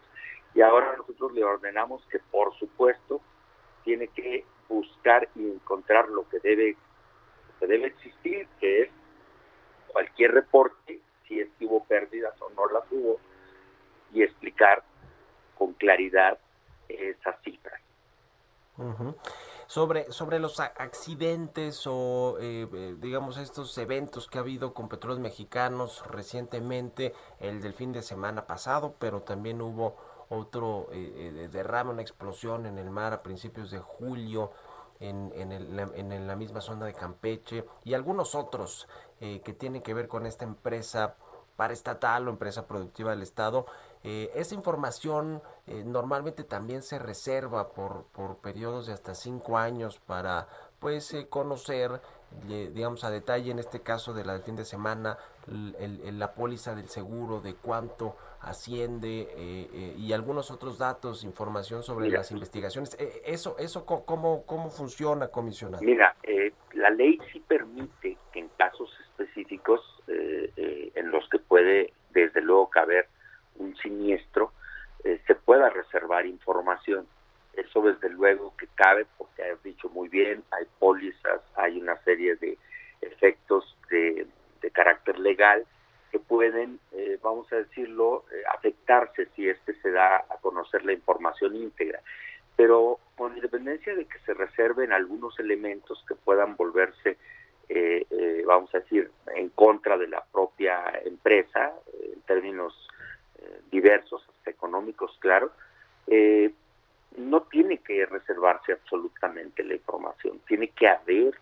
[0.55, 3.21] y ahora nosotros le ordenamos que por supuesto
[3.85, 6.77] tiene que buscar y encontrar lo que debe,
[7.61, 8.91] que debe existir, que es
[9.89, 13.21] cualquier reporte, si es que hubo pérdidas o no las hubo,
[14.13, 14.83] y explicar
[15.57, 16.39] con claridad
[16.89, 17.81] esas cifras.
[19.67, 25.21] Sobre, sobre los accidentes o eh, eh, digamos estos eventos que ha habido con petróleos
[25.21, 29.97] mexicanos recientemente, el del fin de semana pasado, pero también hubo
[30.29, 34.53] otro eh, derrame, una explosión en el mar a principios de julio
[35.01, 38.89] en, en, el, en la misma zona de Campeche y algunos otros
[39.21, 41.17] eh, que tienen que ver con esta empresa
[41.57, 43.67] paraestatal o empresa productiva del Estado.
[44.05, 49.99] Eh, esa información eh, normalmente también se reserva por, por periodos de hasta cinco años
[49.99, 50.47] para
[50.79, 52.01] pues conocer
[52.47, 56.75] digamos a detalle en este caso de la del fin de semana el, la póliza
[56.75, 62.97] del seguro de cuánto asciende eh, eh, y algunos otros datos, información sobre las investigaciones.
[63.01, 65.83] Eh, eso, eso cómo, cómo funciona, comisionado.
[65.83, 66.15] Mira,
[66.73, 73.09] la ley sí permite que en casos específicos en los que puede desde luego caber
[73.85, 74.53] siniestro,
[75.03, 77.07] se pueda reservar información.
[77.53, 82.37] Eso desde luego que cabe porque has dicho muy bien, hay pólizas, hay una serie
[82.37, 82.59] de
[83.03, 84.27] efectos de,
[84.61, 85.65] de carácter legal
[86.15, 90.93] que pueden, eh, vamos a decirlo, eh, afectarse si este se da a conocer la
[90.93, 92.01] información íntegra.
[92.55, 97.19] Pero con independencia de que se reserven algunos elementos que puedan volverse,
[97.69, 102.84] eh, vamos a decir, en contra de la propia empresa, en términos
[103.71, 105.53] diversos, económicos, claro,
[107.17, 111.35] no tiene que reservarse absolutamente la información, tiene que haber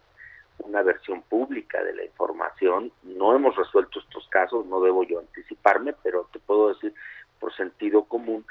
[0.59, 2.93] una versión pública de la información.
[3.03, 6.95] No hemos resuelto estos casos, no debo yo anticiparme, pero te puedo decir
[7.41, 8.45] por sentido común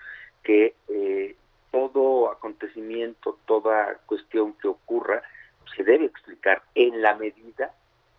[0.43, 1.35] que eh,
[1.71, 5.21] todo acontecimiento, toda cuestión que ocurra,
[5.75, 7.73] se debe explicar en la medida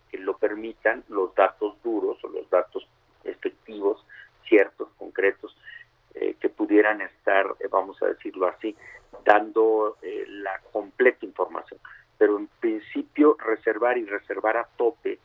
[0.09, 2.87] que lo permitan los datos duros o los datos
[3.23, 4.03] efectivos,
[4.47, 5.55] ciertos, concretos,
[6.15, 8.75] eh, que pudieran estar, eh, vamos a decirlo así,
[9.25, 11.79] dando la completa información
[12.23, 15.19] pero en principio reservar y reservar a tope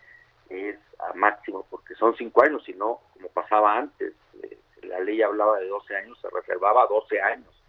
[0.48, 5.22] es a máximo, porque son cinco años, si no, como pasaba antes, eh, la ley
[5.22, 7.62] hablaba de 12 años, se reservaba 12 años.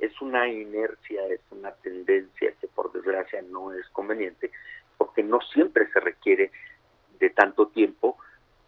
[0.00, 4.50] Es una inercia, es una tendencia que por desgracia no es conveniente,
[4.98, 6.50] porque no siempre se requiere
[7.20, 8.18] de tanto tiempo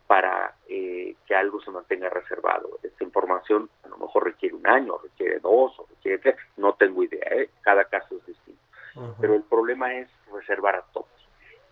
[0.07, 2.79] para eh, que algo se mantenga reservado.
[2.83, 7.03] Esta información a lo mejor requiere un año, requiere dos, o requiere tres, no tengo
[7.03, 7.51] idea, ¿eh?
[7.63, 8.67] cada caso es distinto
[9.21, 11.09] pero el problema es reservar a todos.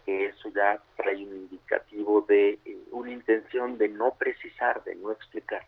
[0.07, 5.67] Eso ya trae un indicativo de eh, una intención de no precisar, de no explicar.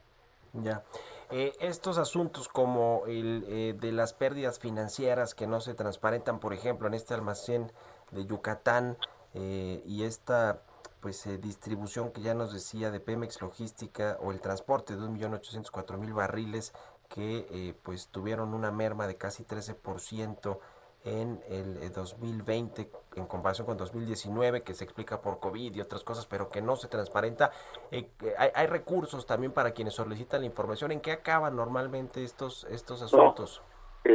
[0.52, 0.82] Ya.
[1.30, 6.52] Eh, estos asuntos como el eh, de las pérdidas financieras que no se transparentan, por
[6.52, 7.72] ejemplo, en este almacén
[8.10, 8.96] de Yucatán
[9.34, 10.62] y esta
[11.00, 16.14] pues eh, distribución que ya nos decía de Pemex Logística o el transporte de 1.804.000
[16.14, 16.72] barriles
[17.08, 20.58] que eh, pues tuvieron una merma de casi 13%
[21.04, 26.02] en el 2020 eh, en comparación con 2019 que se explica por COVID y otras
[26.02, 27.52] cosas pero que no se transparenta.
[27.92, 28.10] Hay,
[28.54, 30.90] hay, recursos también para quienes solicitan la información.
[30.92, 33.62] En qué acaban normalmente estos estos asuntos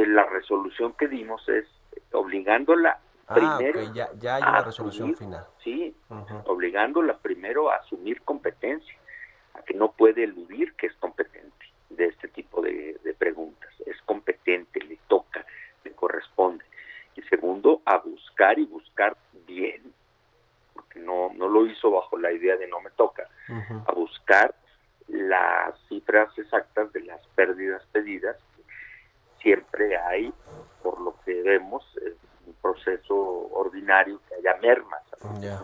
[0.06, 1.66] la resolución que dimos es
[2.12, 5.46] obligándola Ah, primero ya, ya, hay una resolución final.
[5.62, 5.94] Sí,
[6.46, 8.96] obligándola primero a asumir competencia,
[9.54, 13.70] a que no puede eludir que es competente de este tipo de, preguntas.
[13.86, 15.44] Es competente, le toca,
[15.84, 16.64] le corresponde.
[17.14, 19.16] Y segundo, a buscar y buscar
[19.46, 19.92] bien,
[20.74, 23.28] porque no, no lo hizo bajo la idea de no me toca,
[23.86, 24.54] a buscar
[25.08, 28.36] las cifras exactas de las pérdidas pedidas.
[29.40, 30.32] Siempre hay,
[30.82, 32.16] por lo que vemos, eh,
[32.62, 33.14] proceso
[33.52, 35.02] ordinario que haya mermas.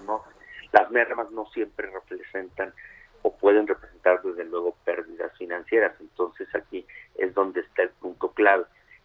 [0.07, 0.25] ¿no?
[0.73, 2.75] Las mermas no siempre representan
[3.23, 5.95] o pueden representar desde luego pérdidas financieras.
[6.01, 8.65] Entonces aquí es donde está el punto clave.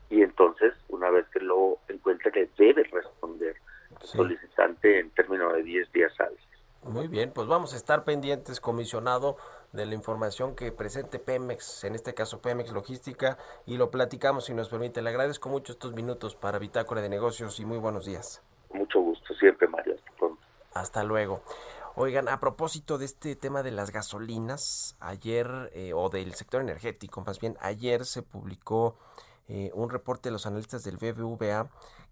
[0.09, 3.55] Y entonces, una vez que lo encuentre, le debe responder
[4.01, 6.43] el solicitante en términos de 10 días hábiles.
[6.83, 9.37] Muy bien, pues vamos a estar pendientes, comisionado,
[9.73, 14.53] de la información que presente Pemex, en este caso Pemex Logística, y lo platicamos si
[14.53, 15.01] nos permite.
[15.01, 18.43] Le agradezco mucho estos minutos para Bitácora de Negocios y muy buenos días.
[18.71, 19.95] Mucho gusto, siempre, Mario.
[19.95, 20.41] Hasta pronto.
[20.73, 21.41] Hasta luego.
[21.95, 27.21] Oigan, a propósito de este tema de las gasolinas, ayer, eh, o del sector energético,
[27.21, 28.95] más bien, ayer se publicó
[29.47, 31.69] eh, un reporte de los analistas del BBVA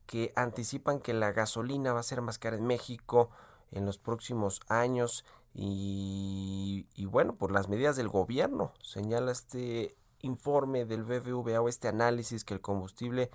[0.08, 3.30] que anticipan que la gasolina va a ser más cara en México
[3.72, 11.04] en los próximos años y, bueno, por las medidas del gobierno, señala este informe del
[11.04, 13.30] BBVA o este análisis que el combustible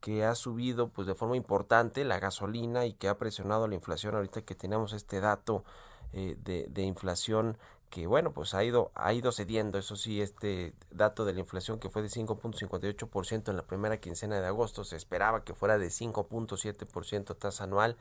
[0.00, 4.14] que ha subido pues de forma importante la gasolina y que ha presionado la inflación
[4.14, 5.64] ahorita que tenemos este dato
[6.12, 7.58] eh, de, de, inflación
[7.90, 11.78] que bueno pues ha ido ha ido cediendo eso sí este dato de la inflación
[11.78, 15.88] que fue de 5.58% en la primera quincena de agosto se esperaba que fuera de
[15.88, 17.98] 5.7% tasa anual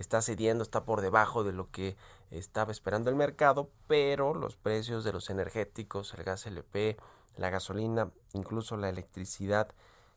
[0.00, 1.96] está cediendo, está por debajo de lo que
[2.30, 6.96] estaba esperando el mercado, pero los precios de los energéticos, el gas LP,
[7.36, 9.68] la gasolina, incluso la electricidad,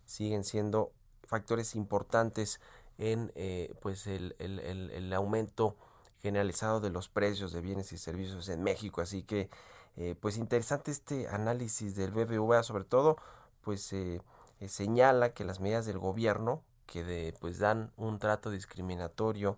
[0.05, 0.91] siguen siendo
[1.25, 2.61] factores importantes
[2.97, 5.75] en eh, pues el, el, el, aumento
[6.21, 9.01] generalizado de los precios de bienes y servicios en México.
[9.01, 9.49] Así que,
[9.97, 13.17] eh, pues interesante este análisis del BBVA, sobre todo,
[13.61, 14.21] pues eh,
[14.67, 19.57] señala que las medidas del gobierno que pues dan un trato discriminatorio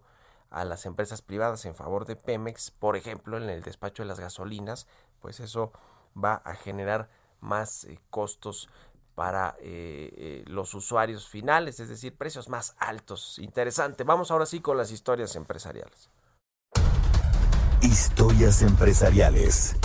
[0.56, 4.22] a las empresas privadas en favor de Pemex, por ejemplo, en el despacho de las
[4.22, 4.88] gasolinas,
[5.20, 5.74] pues eso
[6.18, 7.10] va a generar
[7.42, 8.70] más eh, costos
[9.16, 13.38] para eh, eh, los usuarios finales, es decir, precios más altos.
[13.40, 14.06] Interesante.
[14.06, 16.10] Vamos ahora sí con las historias empresariales.
[17.82, 19.76] Historias empresariales.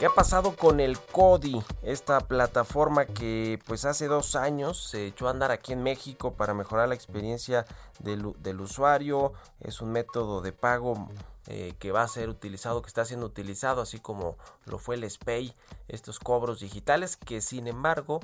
[0.00, 1.62] ¿Qué ha pasado con el CODI?
[1.82, 6.54] Esta plataforma que pues hace dos años se echó a andar aquí en México para
[6.54, 7.66] mejorar la experiencia
[7.98, 8.24] del,
[8.62, 9.34] usuario.
[9.60, 11.06] Es un método de pago
[11.48, 15.04] eh, que va a ser utilizado, que está siendo utilizado, así como lo fue el
[15.04, 15.54] SPAY,
[15.88, 18.20] estos cobros digitales, que sin embargo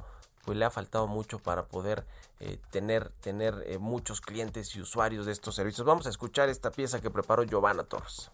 [0.46, 2.06] pues le ha faltado mucho para poder
[2.40, 5.86] eh, tener, tener eh, muchos clientes y usuarios de estos servicios.
[5.86, 8.30] Vamos a escuchar esta pieza que preparó Giovanna Torres.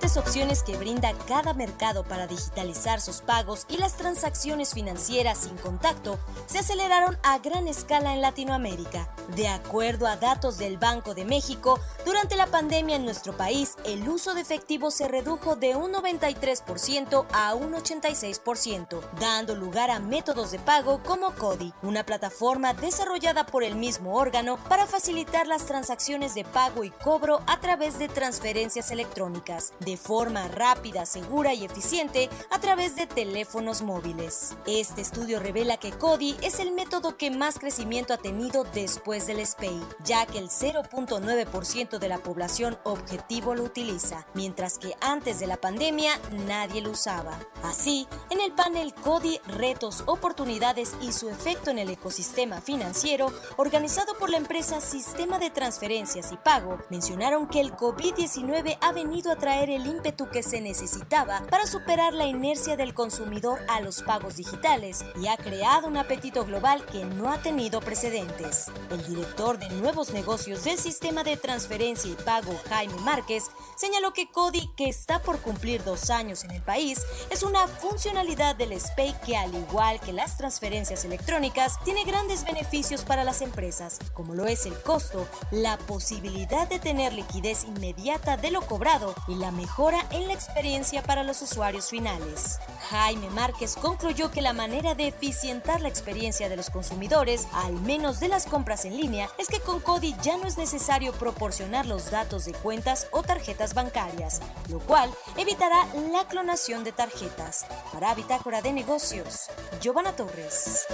[0.00, 5.56] Diferentes opciones que brinda cada mercado para digitalizar sus pagos y las transacciones financieras sin
[5.58, 9.12] contacto se aceleraron a gran escala en Latinoamérica.
[9.36, 14.08] De acuerdo a datos del Banco de México, durante la pandemia en nuestro país el
[14.08, 20.50] uso de efectivo se redujo de un 93% a un 86%, dando lugar a métodos
[20.50, 26.34] de pago como CODI, una plataforma desarrollada por el mismo órgano para facilitar las transacciones
[26.34, 32.28] de pago y cobro a través de transferencias electrónicas de forma rápida, segura y eficiente
[32.50, 34.56] a través de teléfonos móviles.
[34.66, 39.44] Este estudio revela que CODI es el método que más crecimiento ha tenido después del
[39.44, 45.46] SPAY, ya que el 0.9% de la población objetivo lo utiliza, mientras que antes de
[45.46, 46.12] la pandemia
[46.46, 47.38] nadie lo usaba.
[47.62, 54.16] Así, en el panel CODI, retos, oportunidades y su efecto en el ecosistema financiero, organizado
[54.18, 59.36] por la empresa Sistema de Transferencias y Pago, mencionaron que el COVID-19 ha venido a
[59.36, 64.36] traer el ímpetu que se necesitaba para superar la inercia del consumidor a los pagos
[64.36, 68.68] digitales y ha creado un apetito global que no ha tenido precedentes.
[68.90, 74.12] El El director de nuevos negocios del sistema de transferencia y pago, Jaime Márquez, señaló
[74.12, 77.00] que CODI, que está por cumplir dos años en el país,
[77.30, 83.04] es una funcionalidad del SPAY que, al igual que las transferencias electrónicas, tiene grandes beneficios
[83.04, 88.50] para las empresas, como lo es el costo, la posibilidad de tener liquidez inmediata de
[88.50, 92.58] lo cobrado y la mejora en la experiencia para los usuarios finales.
[92.90, 98.18] Jaime Márquez concluyó que la manera de eficientar la experiencia de los consumidores, al menos
[98.18, 102.10] de las compras en línea, es que con CODI ya no es necesario proporcionar los
[102.10, 107.64] datos de cuentas o tarjetas bancarias, lo cual evitará la clonación de tarjetas.
[107.92, 109.50] Para Bitácora de Negocios,
[109.80, 110.84] Giovanna Torres.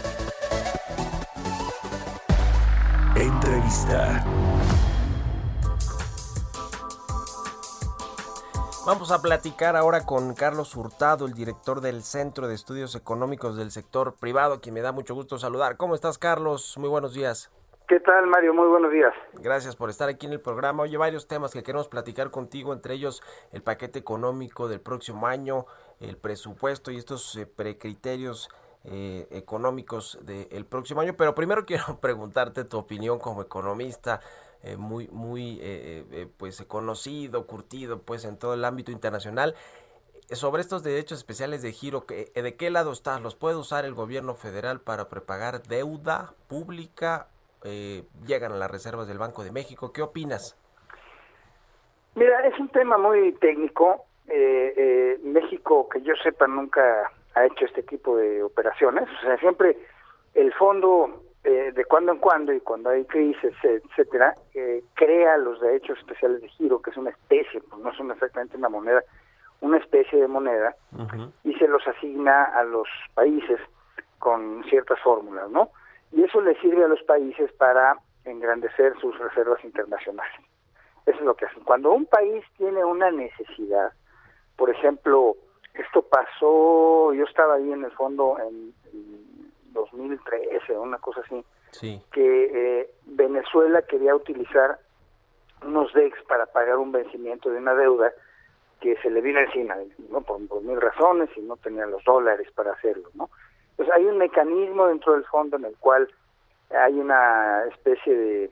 [3.16, 4.22] Entrevista.
[8.87, 13.72] Vamos a platicar ahora con Carlos Hurtado, el director del Centro de Estudios Económicos del
[13.72, 15.76] Sector Privado, quien me da mucho gusto saludar.
[15.76, 16.76] ¿Cómo estás, Carlos?
[16.78, 17.51] Muy buenos días.
[17.89, 18.55] ¿Qué tal, Mario?
[18.55, 19.12] Muy buenos días.
[19.43, 20.84] Gracias por estar aquí en el programa.
[20.84, 25.66] Oye, varios temas que queremos platicar contigo, entre ellos el paquete económico del próximo año,
[25.99, 28.49] el presupuesto y estos eh, precriterios
[28.84, 31.16] eh, económicos del próximo año.
[31.16, 34.20] Pero primero quiero preguntarte tu opinión como economista.
[34.62, 39.54] Eh, muy, muy eh, eh, pues conocido, curtido pues en todo el ámbito internacional.
[40.32, 43.20] Sobre estos derechos especiales de giro, ¿de qué lado estás?
[43.20, 47.28] ¿Los puede usar el gobierno federal para prepagar deuda pública?
[48.26, 49.92] ¿Llegan a las reservas del Banco de México?
[49.92, 50.59] ¿Qué opinas?
[52.16, 54.07] Mira, es un tema muy técnico.
[55.22, 59.09] México, que yo sepa, nunca ha hecho este tipo de operaciones.
[59.20, 59.78] O sea, siempre
[60.34, 65.61] el fondo eh, de cuando en cuando y cuando hay crisis, etcétera, eh, crea los
[65.61, 69.05] derechos especiales de giro, que es una especie, pues no son exactamente una moneda,
[69.61, 70.74] una especie de moneda,
[71.44, 73.61] y se los asigna a los países
[74.18, 75.70] con ciertas fórmulas, ¿no?
[76.11, 80.34] Y eso le sirve a los países para engrandecer sus reservas internacionales.
[81.07, 81.62] Eso es lo que hacen.
[81.62, 83.92] Cuando un país tiene una necesidad,
[84.57, 85.36] por ejemplo,
[85.74, 88.74] esto pasó, yo estaba ahí en el fondo en
[89.76, 91.44] 2013, una cosa así,
[92.12, 94.78] que eh, Venezuela quería utilizar
[95.62, 98.12] unos DEX para pagar un vencimiento de una deuda
[98.80, 99.76] que se le vino encima,
[100.10, 100.20] ¿no?
[100.20, 103.10] por, mil razones y no tenía los dólares para hacerlo.
[103.14, 103.30] ¿no?
[103.70, 106.08] Entonces hay un mecanismo dentro del fondo en el cual
[106.70, 108.50] hay una especie de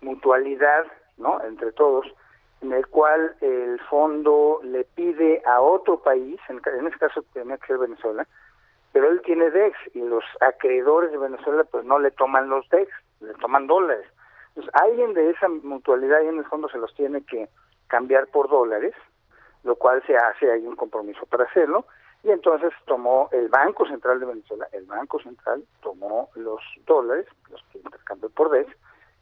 [0.00, 0.86] mutualidad
[1.18, 1.42] ¿no?
[1.44, 2.06] entre todos,
[2.62, 7.56] en el cual el fondo le pide a otro país, en, en este caso tenía
[7.58, 8.26] que ser Venezuela,
[8.92, 12.90] pero él tiene DEX y los acreedores de Venezuela pues no le toman los DEX,
[13.20, 14.06] le toman dólares.
[14.48, 17.48] Entonces alguien de esa mutualidad y en el fondo se los tiene que
[17.86, 18.94] cambiar por dólares,
[19.62, 21.86] lo cual se hace, hay un compromiso para hacerlo,
[22.22, 27.62] y entonces tomó el Banco Central de Venezuela, el Banco Central tomó los dólares, los
[27.72, 28.70] que intercambió por DEX,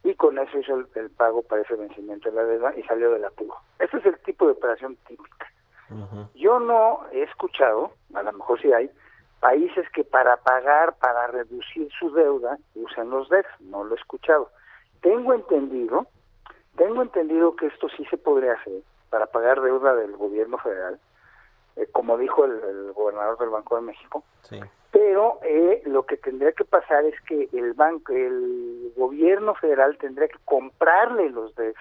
[0.03, 3.25] y con eso hizo el, pago para ese vencimiento de la deuda y salió del
[3.25, 3.55] apuro.
[3.79, 5.47] Ese es el tipo de operación típica.
[6.35, 8.91] Yo no he escuchado, a lo mejor sí hay,
[9.39, 14.49] países que para pagar, para reducir su deuda, usan los DEX, no lo he escuchado.
[15.01, 16.07] Tengo entendido,
[16.75, 20.99] tengo entendido que esto sí se podría hacer para pagar deuda del gobierno federal,
[21.75, 24.23] eh, como dijo el, gobernador del Banco de México.
[24.91, 30.27] Pero eh, lo que tendría que pasar es que el banco, el gobierno federal tendría
[30.27, 31.79] que comprarle los DEX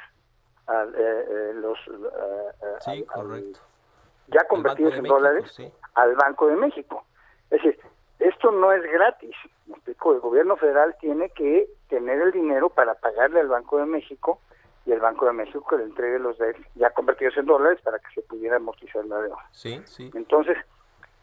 [0.66, 1.78] a eh, los
[2.80, 3.58] sí, correcto.
[4.26, 7.04] ya convertidos en dólares al Banco de México.
[7.50, 7.78] Es decir,
[8.18, 9.34] esto no es gratis.
[9.86, 14.40] El gobierno federal tiene que tener el dinero para pagarle al Banco de México
[14.86, 17.98] y el Banco de México que le entregue los DEX ya convertidos en dólares para
[17.98, 19.48] que se pudiera amortizar la deuda.
[19.52, 20.10] Sí, sí.
[20.14, 20.56] Entonces,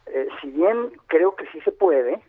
[0.06, 2.22] eh, si bien creo que sí se puede,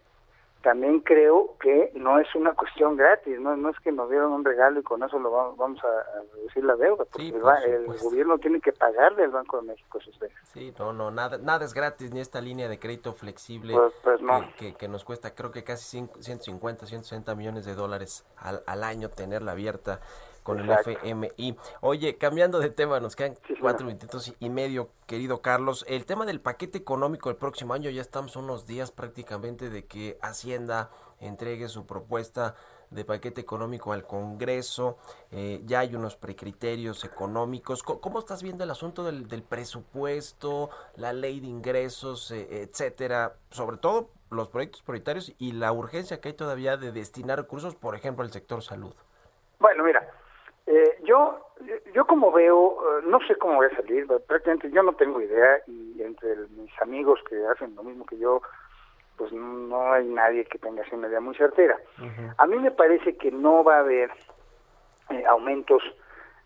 [0.67, 4.43] también creo que no es una cuestión gratis, no, no es que nos dieron un
[4.43, 8.73] regalo y con eso lo vamos, a, reducir la deuda, porque el, gobierno tiene que
[8.73, 10.35] pagarle al Banco de México esos deudas.
[10.43, 14.19] Sí, no, no, nada, nada es gratis, ni esta línea de crédito flexible pues, pues
[14.57, 19.07] que, que, nos cuesta creo que casi 150, 160 millones de dólares al, al año
[19.07, 20.01] tenerla abierta
[20.47, 21.57] con el FMI.
[21.81, 25.83] Oye, cambiando de tema, nos quedan cuatro minutos y medio, querido Carlos.
[25.89, 30.17] El tema del paquete económico del próximo año, ya estamos unos días prácticamente de que
[30.21, 30.89] Hacienda
[31.19, 32.55] entregue su propuesta
[32.91, 34.97] de paquete económico al Congreso,
[35.31, 37.83] eh, ya hay unos precriterios económicos.
[37.83, 43.35] ¿Cómo, estás viendo el asunto del, presupuesto, la ley de ingresos, eh, etcétera?
[43.49, 47.95] Sobre todo los proyectos prioritarios y la urgencia que hay todavía de destinar recursos, por
[47.95, 48.95] ejemplo, al sector salud.
[49.59, 50.07] Bueno, mira,
[51.07, 51.39] yo,
[51.93, 55.59] yo como veo, eh, no sé cómo voy a salir, prácticamente yo no tengo idea
[55.65, 58.41] y entre mis amigos que hacen lo mismo que yo,
[59.15, 61.77] pues no hay nadie que tenga así una idea muy certera.
[62.37, 64.11] A mí me parece que no va a haber
[65.09, 65.81] eh, aumentos,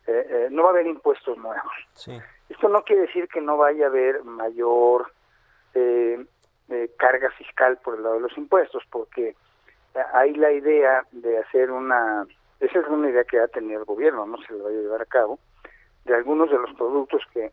[0.07, 1.73] eh, no va a haber impuestos nuevos.
[2.47, 5.11] Esto no quiere decir que no vaya a haber mayor
[6.97, 9.35] carga fiscal por el lado de los impuestos, porque
[10.13, 12.25] hay la idea de hacer una,
[12.61, 15.01] esa es una idea que ha tenido el gobierno, no se lo va a llevar
[15.01, 15.39] a cabo,
[16.05, 17.51] de algunos de los productos que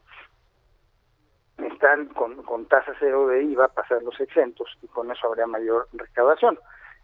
[1.58, 5.88] están con, con tasa cero de IVA, pasar los exentos y con eso habría mayor
[5.92, 6.58] recaudación.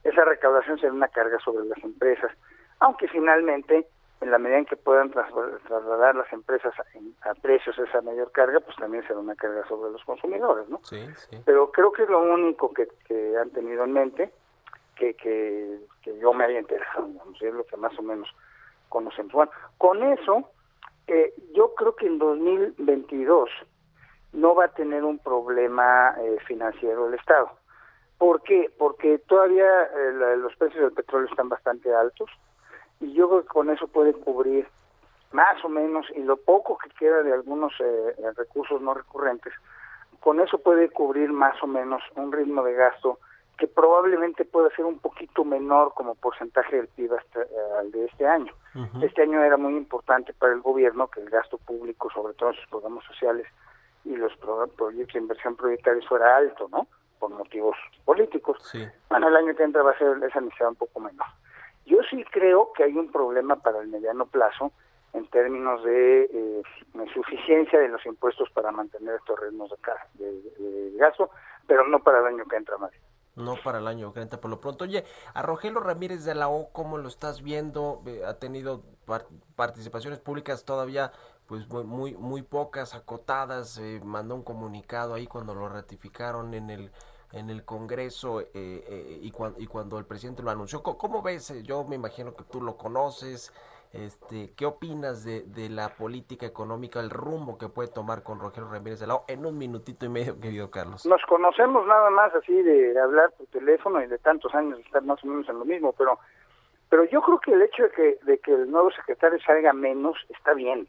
[0.04, 2.30] Esa recaudación será una carga sobre las empresas,
[2.80, 3.88] aunque finalmente,
[4.20, 6.74] en la medida en que puedan trasladar las empresas
[7.22, 10.80] a, precios esa mayor carga, pues también será una carga sobre los consumidores, ¿no?
[10.84, 11.38] Sí, sí.
[11.44, 14.32] Pero creo que es lo único que, que han tenido en mente,
[14.94, 18.28] que, que, yo me haya interesado, digamos, es lo que más o menos
[18.88, 19.32] conocemos.
[19.32, 20.50] Bueno, con eso,
[21.06, 23.50] eh, yo creo que en 2022
[24.32, 27.50] no va a tener un problema eh, financiero el Estado.
[28.18, 28.70] ¿Por qué?
[28.78, 32.30] Porque todavía eh, los precios del petróleo están bastante altos
[33.00, 34.66] y yo creo que con eso puede cubrir
[35.32, 39.52] más o menos, y lo poco que queda de algunos eh, recursos no recurrentes,
[40.20, 43.18] con eso puede cubrir más o menos un ritmo de gasto
[43.58, 47.40] que probablemente pueda ser un poquito menor como porcentaje del PIB hasta,
[47.78, 48.52] al de este año.
[49.00, 52.56] Este año era muy importante para el gobierno que el gasto público, sobre todo en
[52.56, 53.46] sus programas sociales,
[54.04, 56.86] y los proyectos de inversión prioritaria fuera alto, ¿no?
[57.18, 58.58] Por motivos políticos.
[58.70, 58.84] Sí.
[59.08, 61.26] Bueno, el año que entra va a ser esa necesidad un poco menor.
[61.86, 64.72] Yo sí creo que hay un problema para el mediano plazo
[65.12, 66.62] en términos de eh,
[67.14, 69.72] suficiencia de los impuestos para mantener estos ritmos
[70.14, 71.30] de, de, gasto,
[71.66, 72.90] pero no para el año que entra más.
[73.36, 74.84] No para el año que entra por lo pronto.
[74.84, 78.02] Oye, a Rogelio Ramírez de la O, ¿cómo lo estás viendo?
[78.06, 78.82] Eh, ha tenido
[79.56, 81.12] participaciones públicas todavía
[81.46, 86.90] pues muy muy pocas acotadas eh, mandó un comunicado ahí cuando lo ratificaron en el
[87.32, 91.84] en el Congreso eh, eh, y, y cuando el presidente lo anunció cómo, ves yo
[91.84, 93.52] me imagino que tú lo conoces
[93.94, 98.70] este qué opinas de, de la política económica el rumbo que puede tomar con Rogelio
[98.70, 102.62] Ramírez de la en un minutito y medio querido Carlos nos conocemos nada más así
[102.62, 105.92] de hablar por teléfono y de tantos años estar más o menos en lo mismo
[105.96, 106.18] pero
[106.94, 110.16] pero yo creo que el hecho de que, de que el nuevo secretario salga menos
[110.28, 110.86] está bien.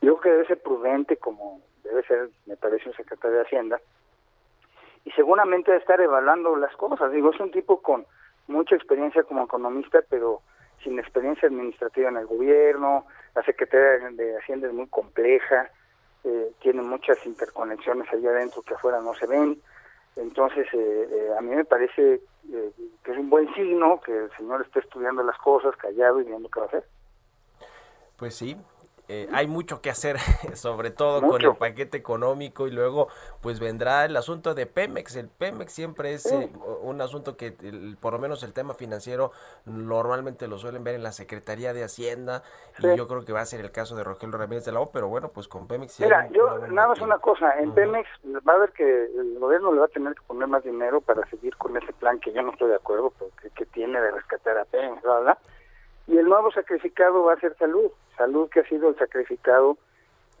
[0.00, 3.80] Yo creo que debe ser prudente, como debe ser, me parece, un secretario de Hacienda.
[5.04, 7.10] Y seguramente debe estar evaluando las cosas.
[7.10, 8.06] Digo, es un tipo con
[8.46, 10.42] mucha experiencia como economista, pero
[10.82, 13.06] sin experiencia administrativa en el gobierno.
[13.34, 15.70] La Secretaría de Hacienda es muy compleja,
[16.24, 19.60] eh, tiene muchas interconexiones allá adentro que afuera no se ven.
[20.16, 22.20] Entonces, eh, eh, a mí me parece
[22.52, 22.72] eh,
[23.02, 26.48] que es un buen signo que el señor esté estudiando las cosas, callado y viendo
[26.50, 26.84] qué va a hacer.
[28.16, 28.56] Pues sí,
[29.08, 30.18] eh, hay mucho que hacer,
[30.54, 33.08] sobre todo con el paquete económico y luego
[33.40, 35.16] pues vendrá el asunto de Pemex.
[35.16, 36.50] El Pemex siempre es eh,
[36.82, 37.52] un asunto que
[38.00, 39.32] por lo menos el tema financiero
[39.64, 42.42] normalmente lo suelen ver en la Secretaría de Hacienda
[42.78, 44.90] y yo creo que va a ser el caso de Rogelio Ramírez de la O,
[44.90, 46.00] pero bueno, pues con Pemex...
[46.00, 48.08] Mira, yo nada más una cosa, en Pemex
[48.48, 51.28] va a ver que el gobierno le va a tener que poner más dinero para
[51.28, 54.58] seguir con ese plan que yo no estoy de acuerdo, porque que tiene de rescatar
[54.58, 55.38] a Pemex, ¿verdad?
[56.06, 59.76] Y el nuevo sacrificado va a ser salud, salud que ha sido el sacrificado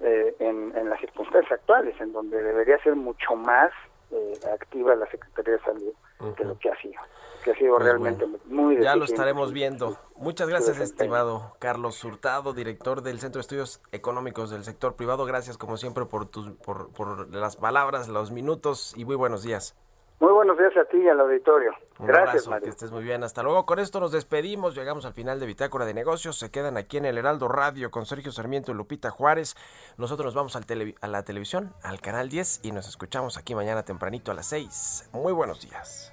[0.00, 3.70] eh, en, las circunstancias actuales, en donde debería ser mucho más
[4.10, 5.92] eh, activa la Secretaría de Salud
[6.36, 7.00] que lo que ha sido,
[7.42, 9.98] que ha sido pues realmente muy Ya lo estaremos viendo.
[10.16, 15.24] Muchas gracias, estimado Carlos Hurtado, director del Centro de Estudios Económicos del Sector Privado.
[15.24, 19.76] Gracias, como siempre, por, tus, por, por las palabras, los minutos y muy buenos días.
[20.22, 21.72] Muy buenos días a ti y al auditorio.
[21.98, 22.66] Gracias, Mario.
[22.66, 23.24] Que estés muy bien.
[23.24, 23.66] Hasta luego.
[23.66, 24.76] Con esto nos despedimos.
[24.76, 26.38] Llegamos al final de Bitácora de Negocios.
[26.38, 29.56] Se quedan aquí en el Heraldo Radio con Sergio Sarmiento y Lupita Juárez.
[29.96, 30.62] Nosotros nos vamos al
[31.00, 35.10] a la televisión, al canal 10, y nos escuchamos aquí mañana tempranito a las 6.
[35.12, 36.12] Muy buenos días.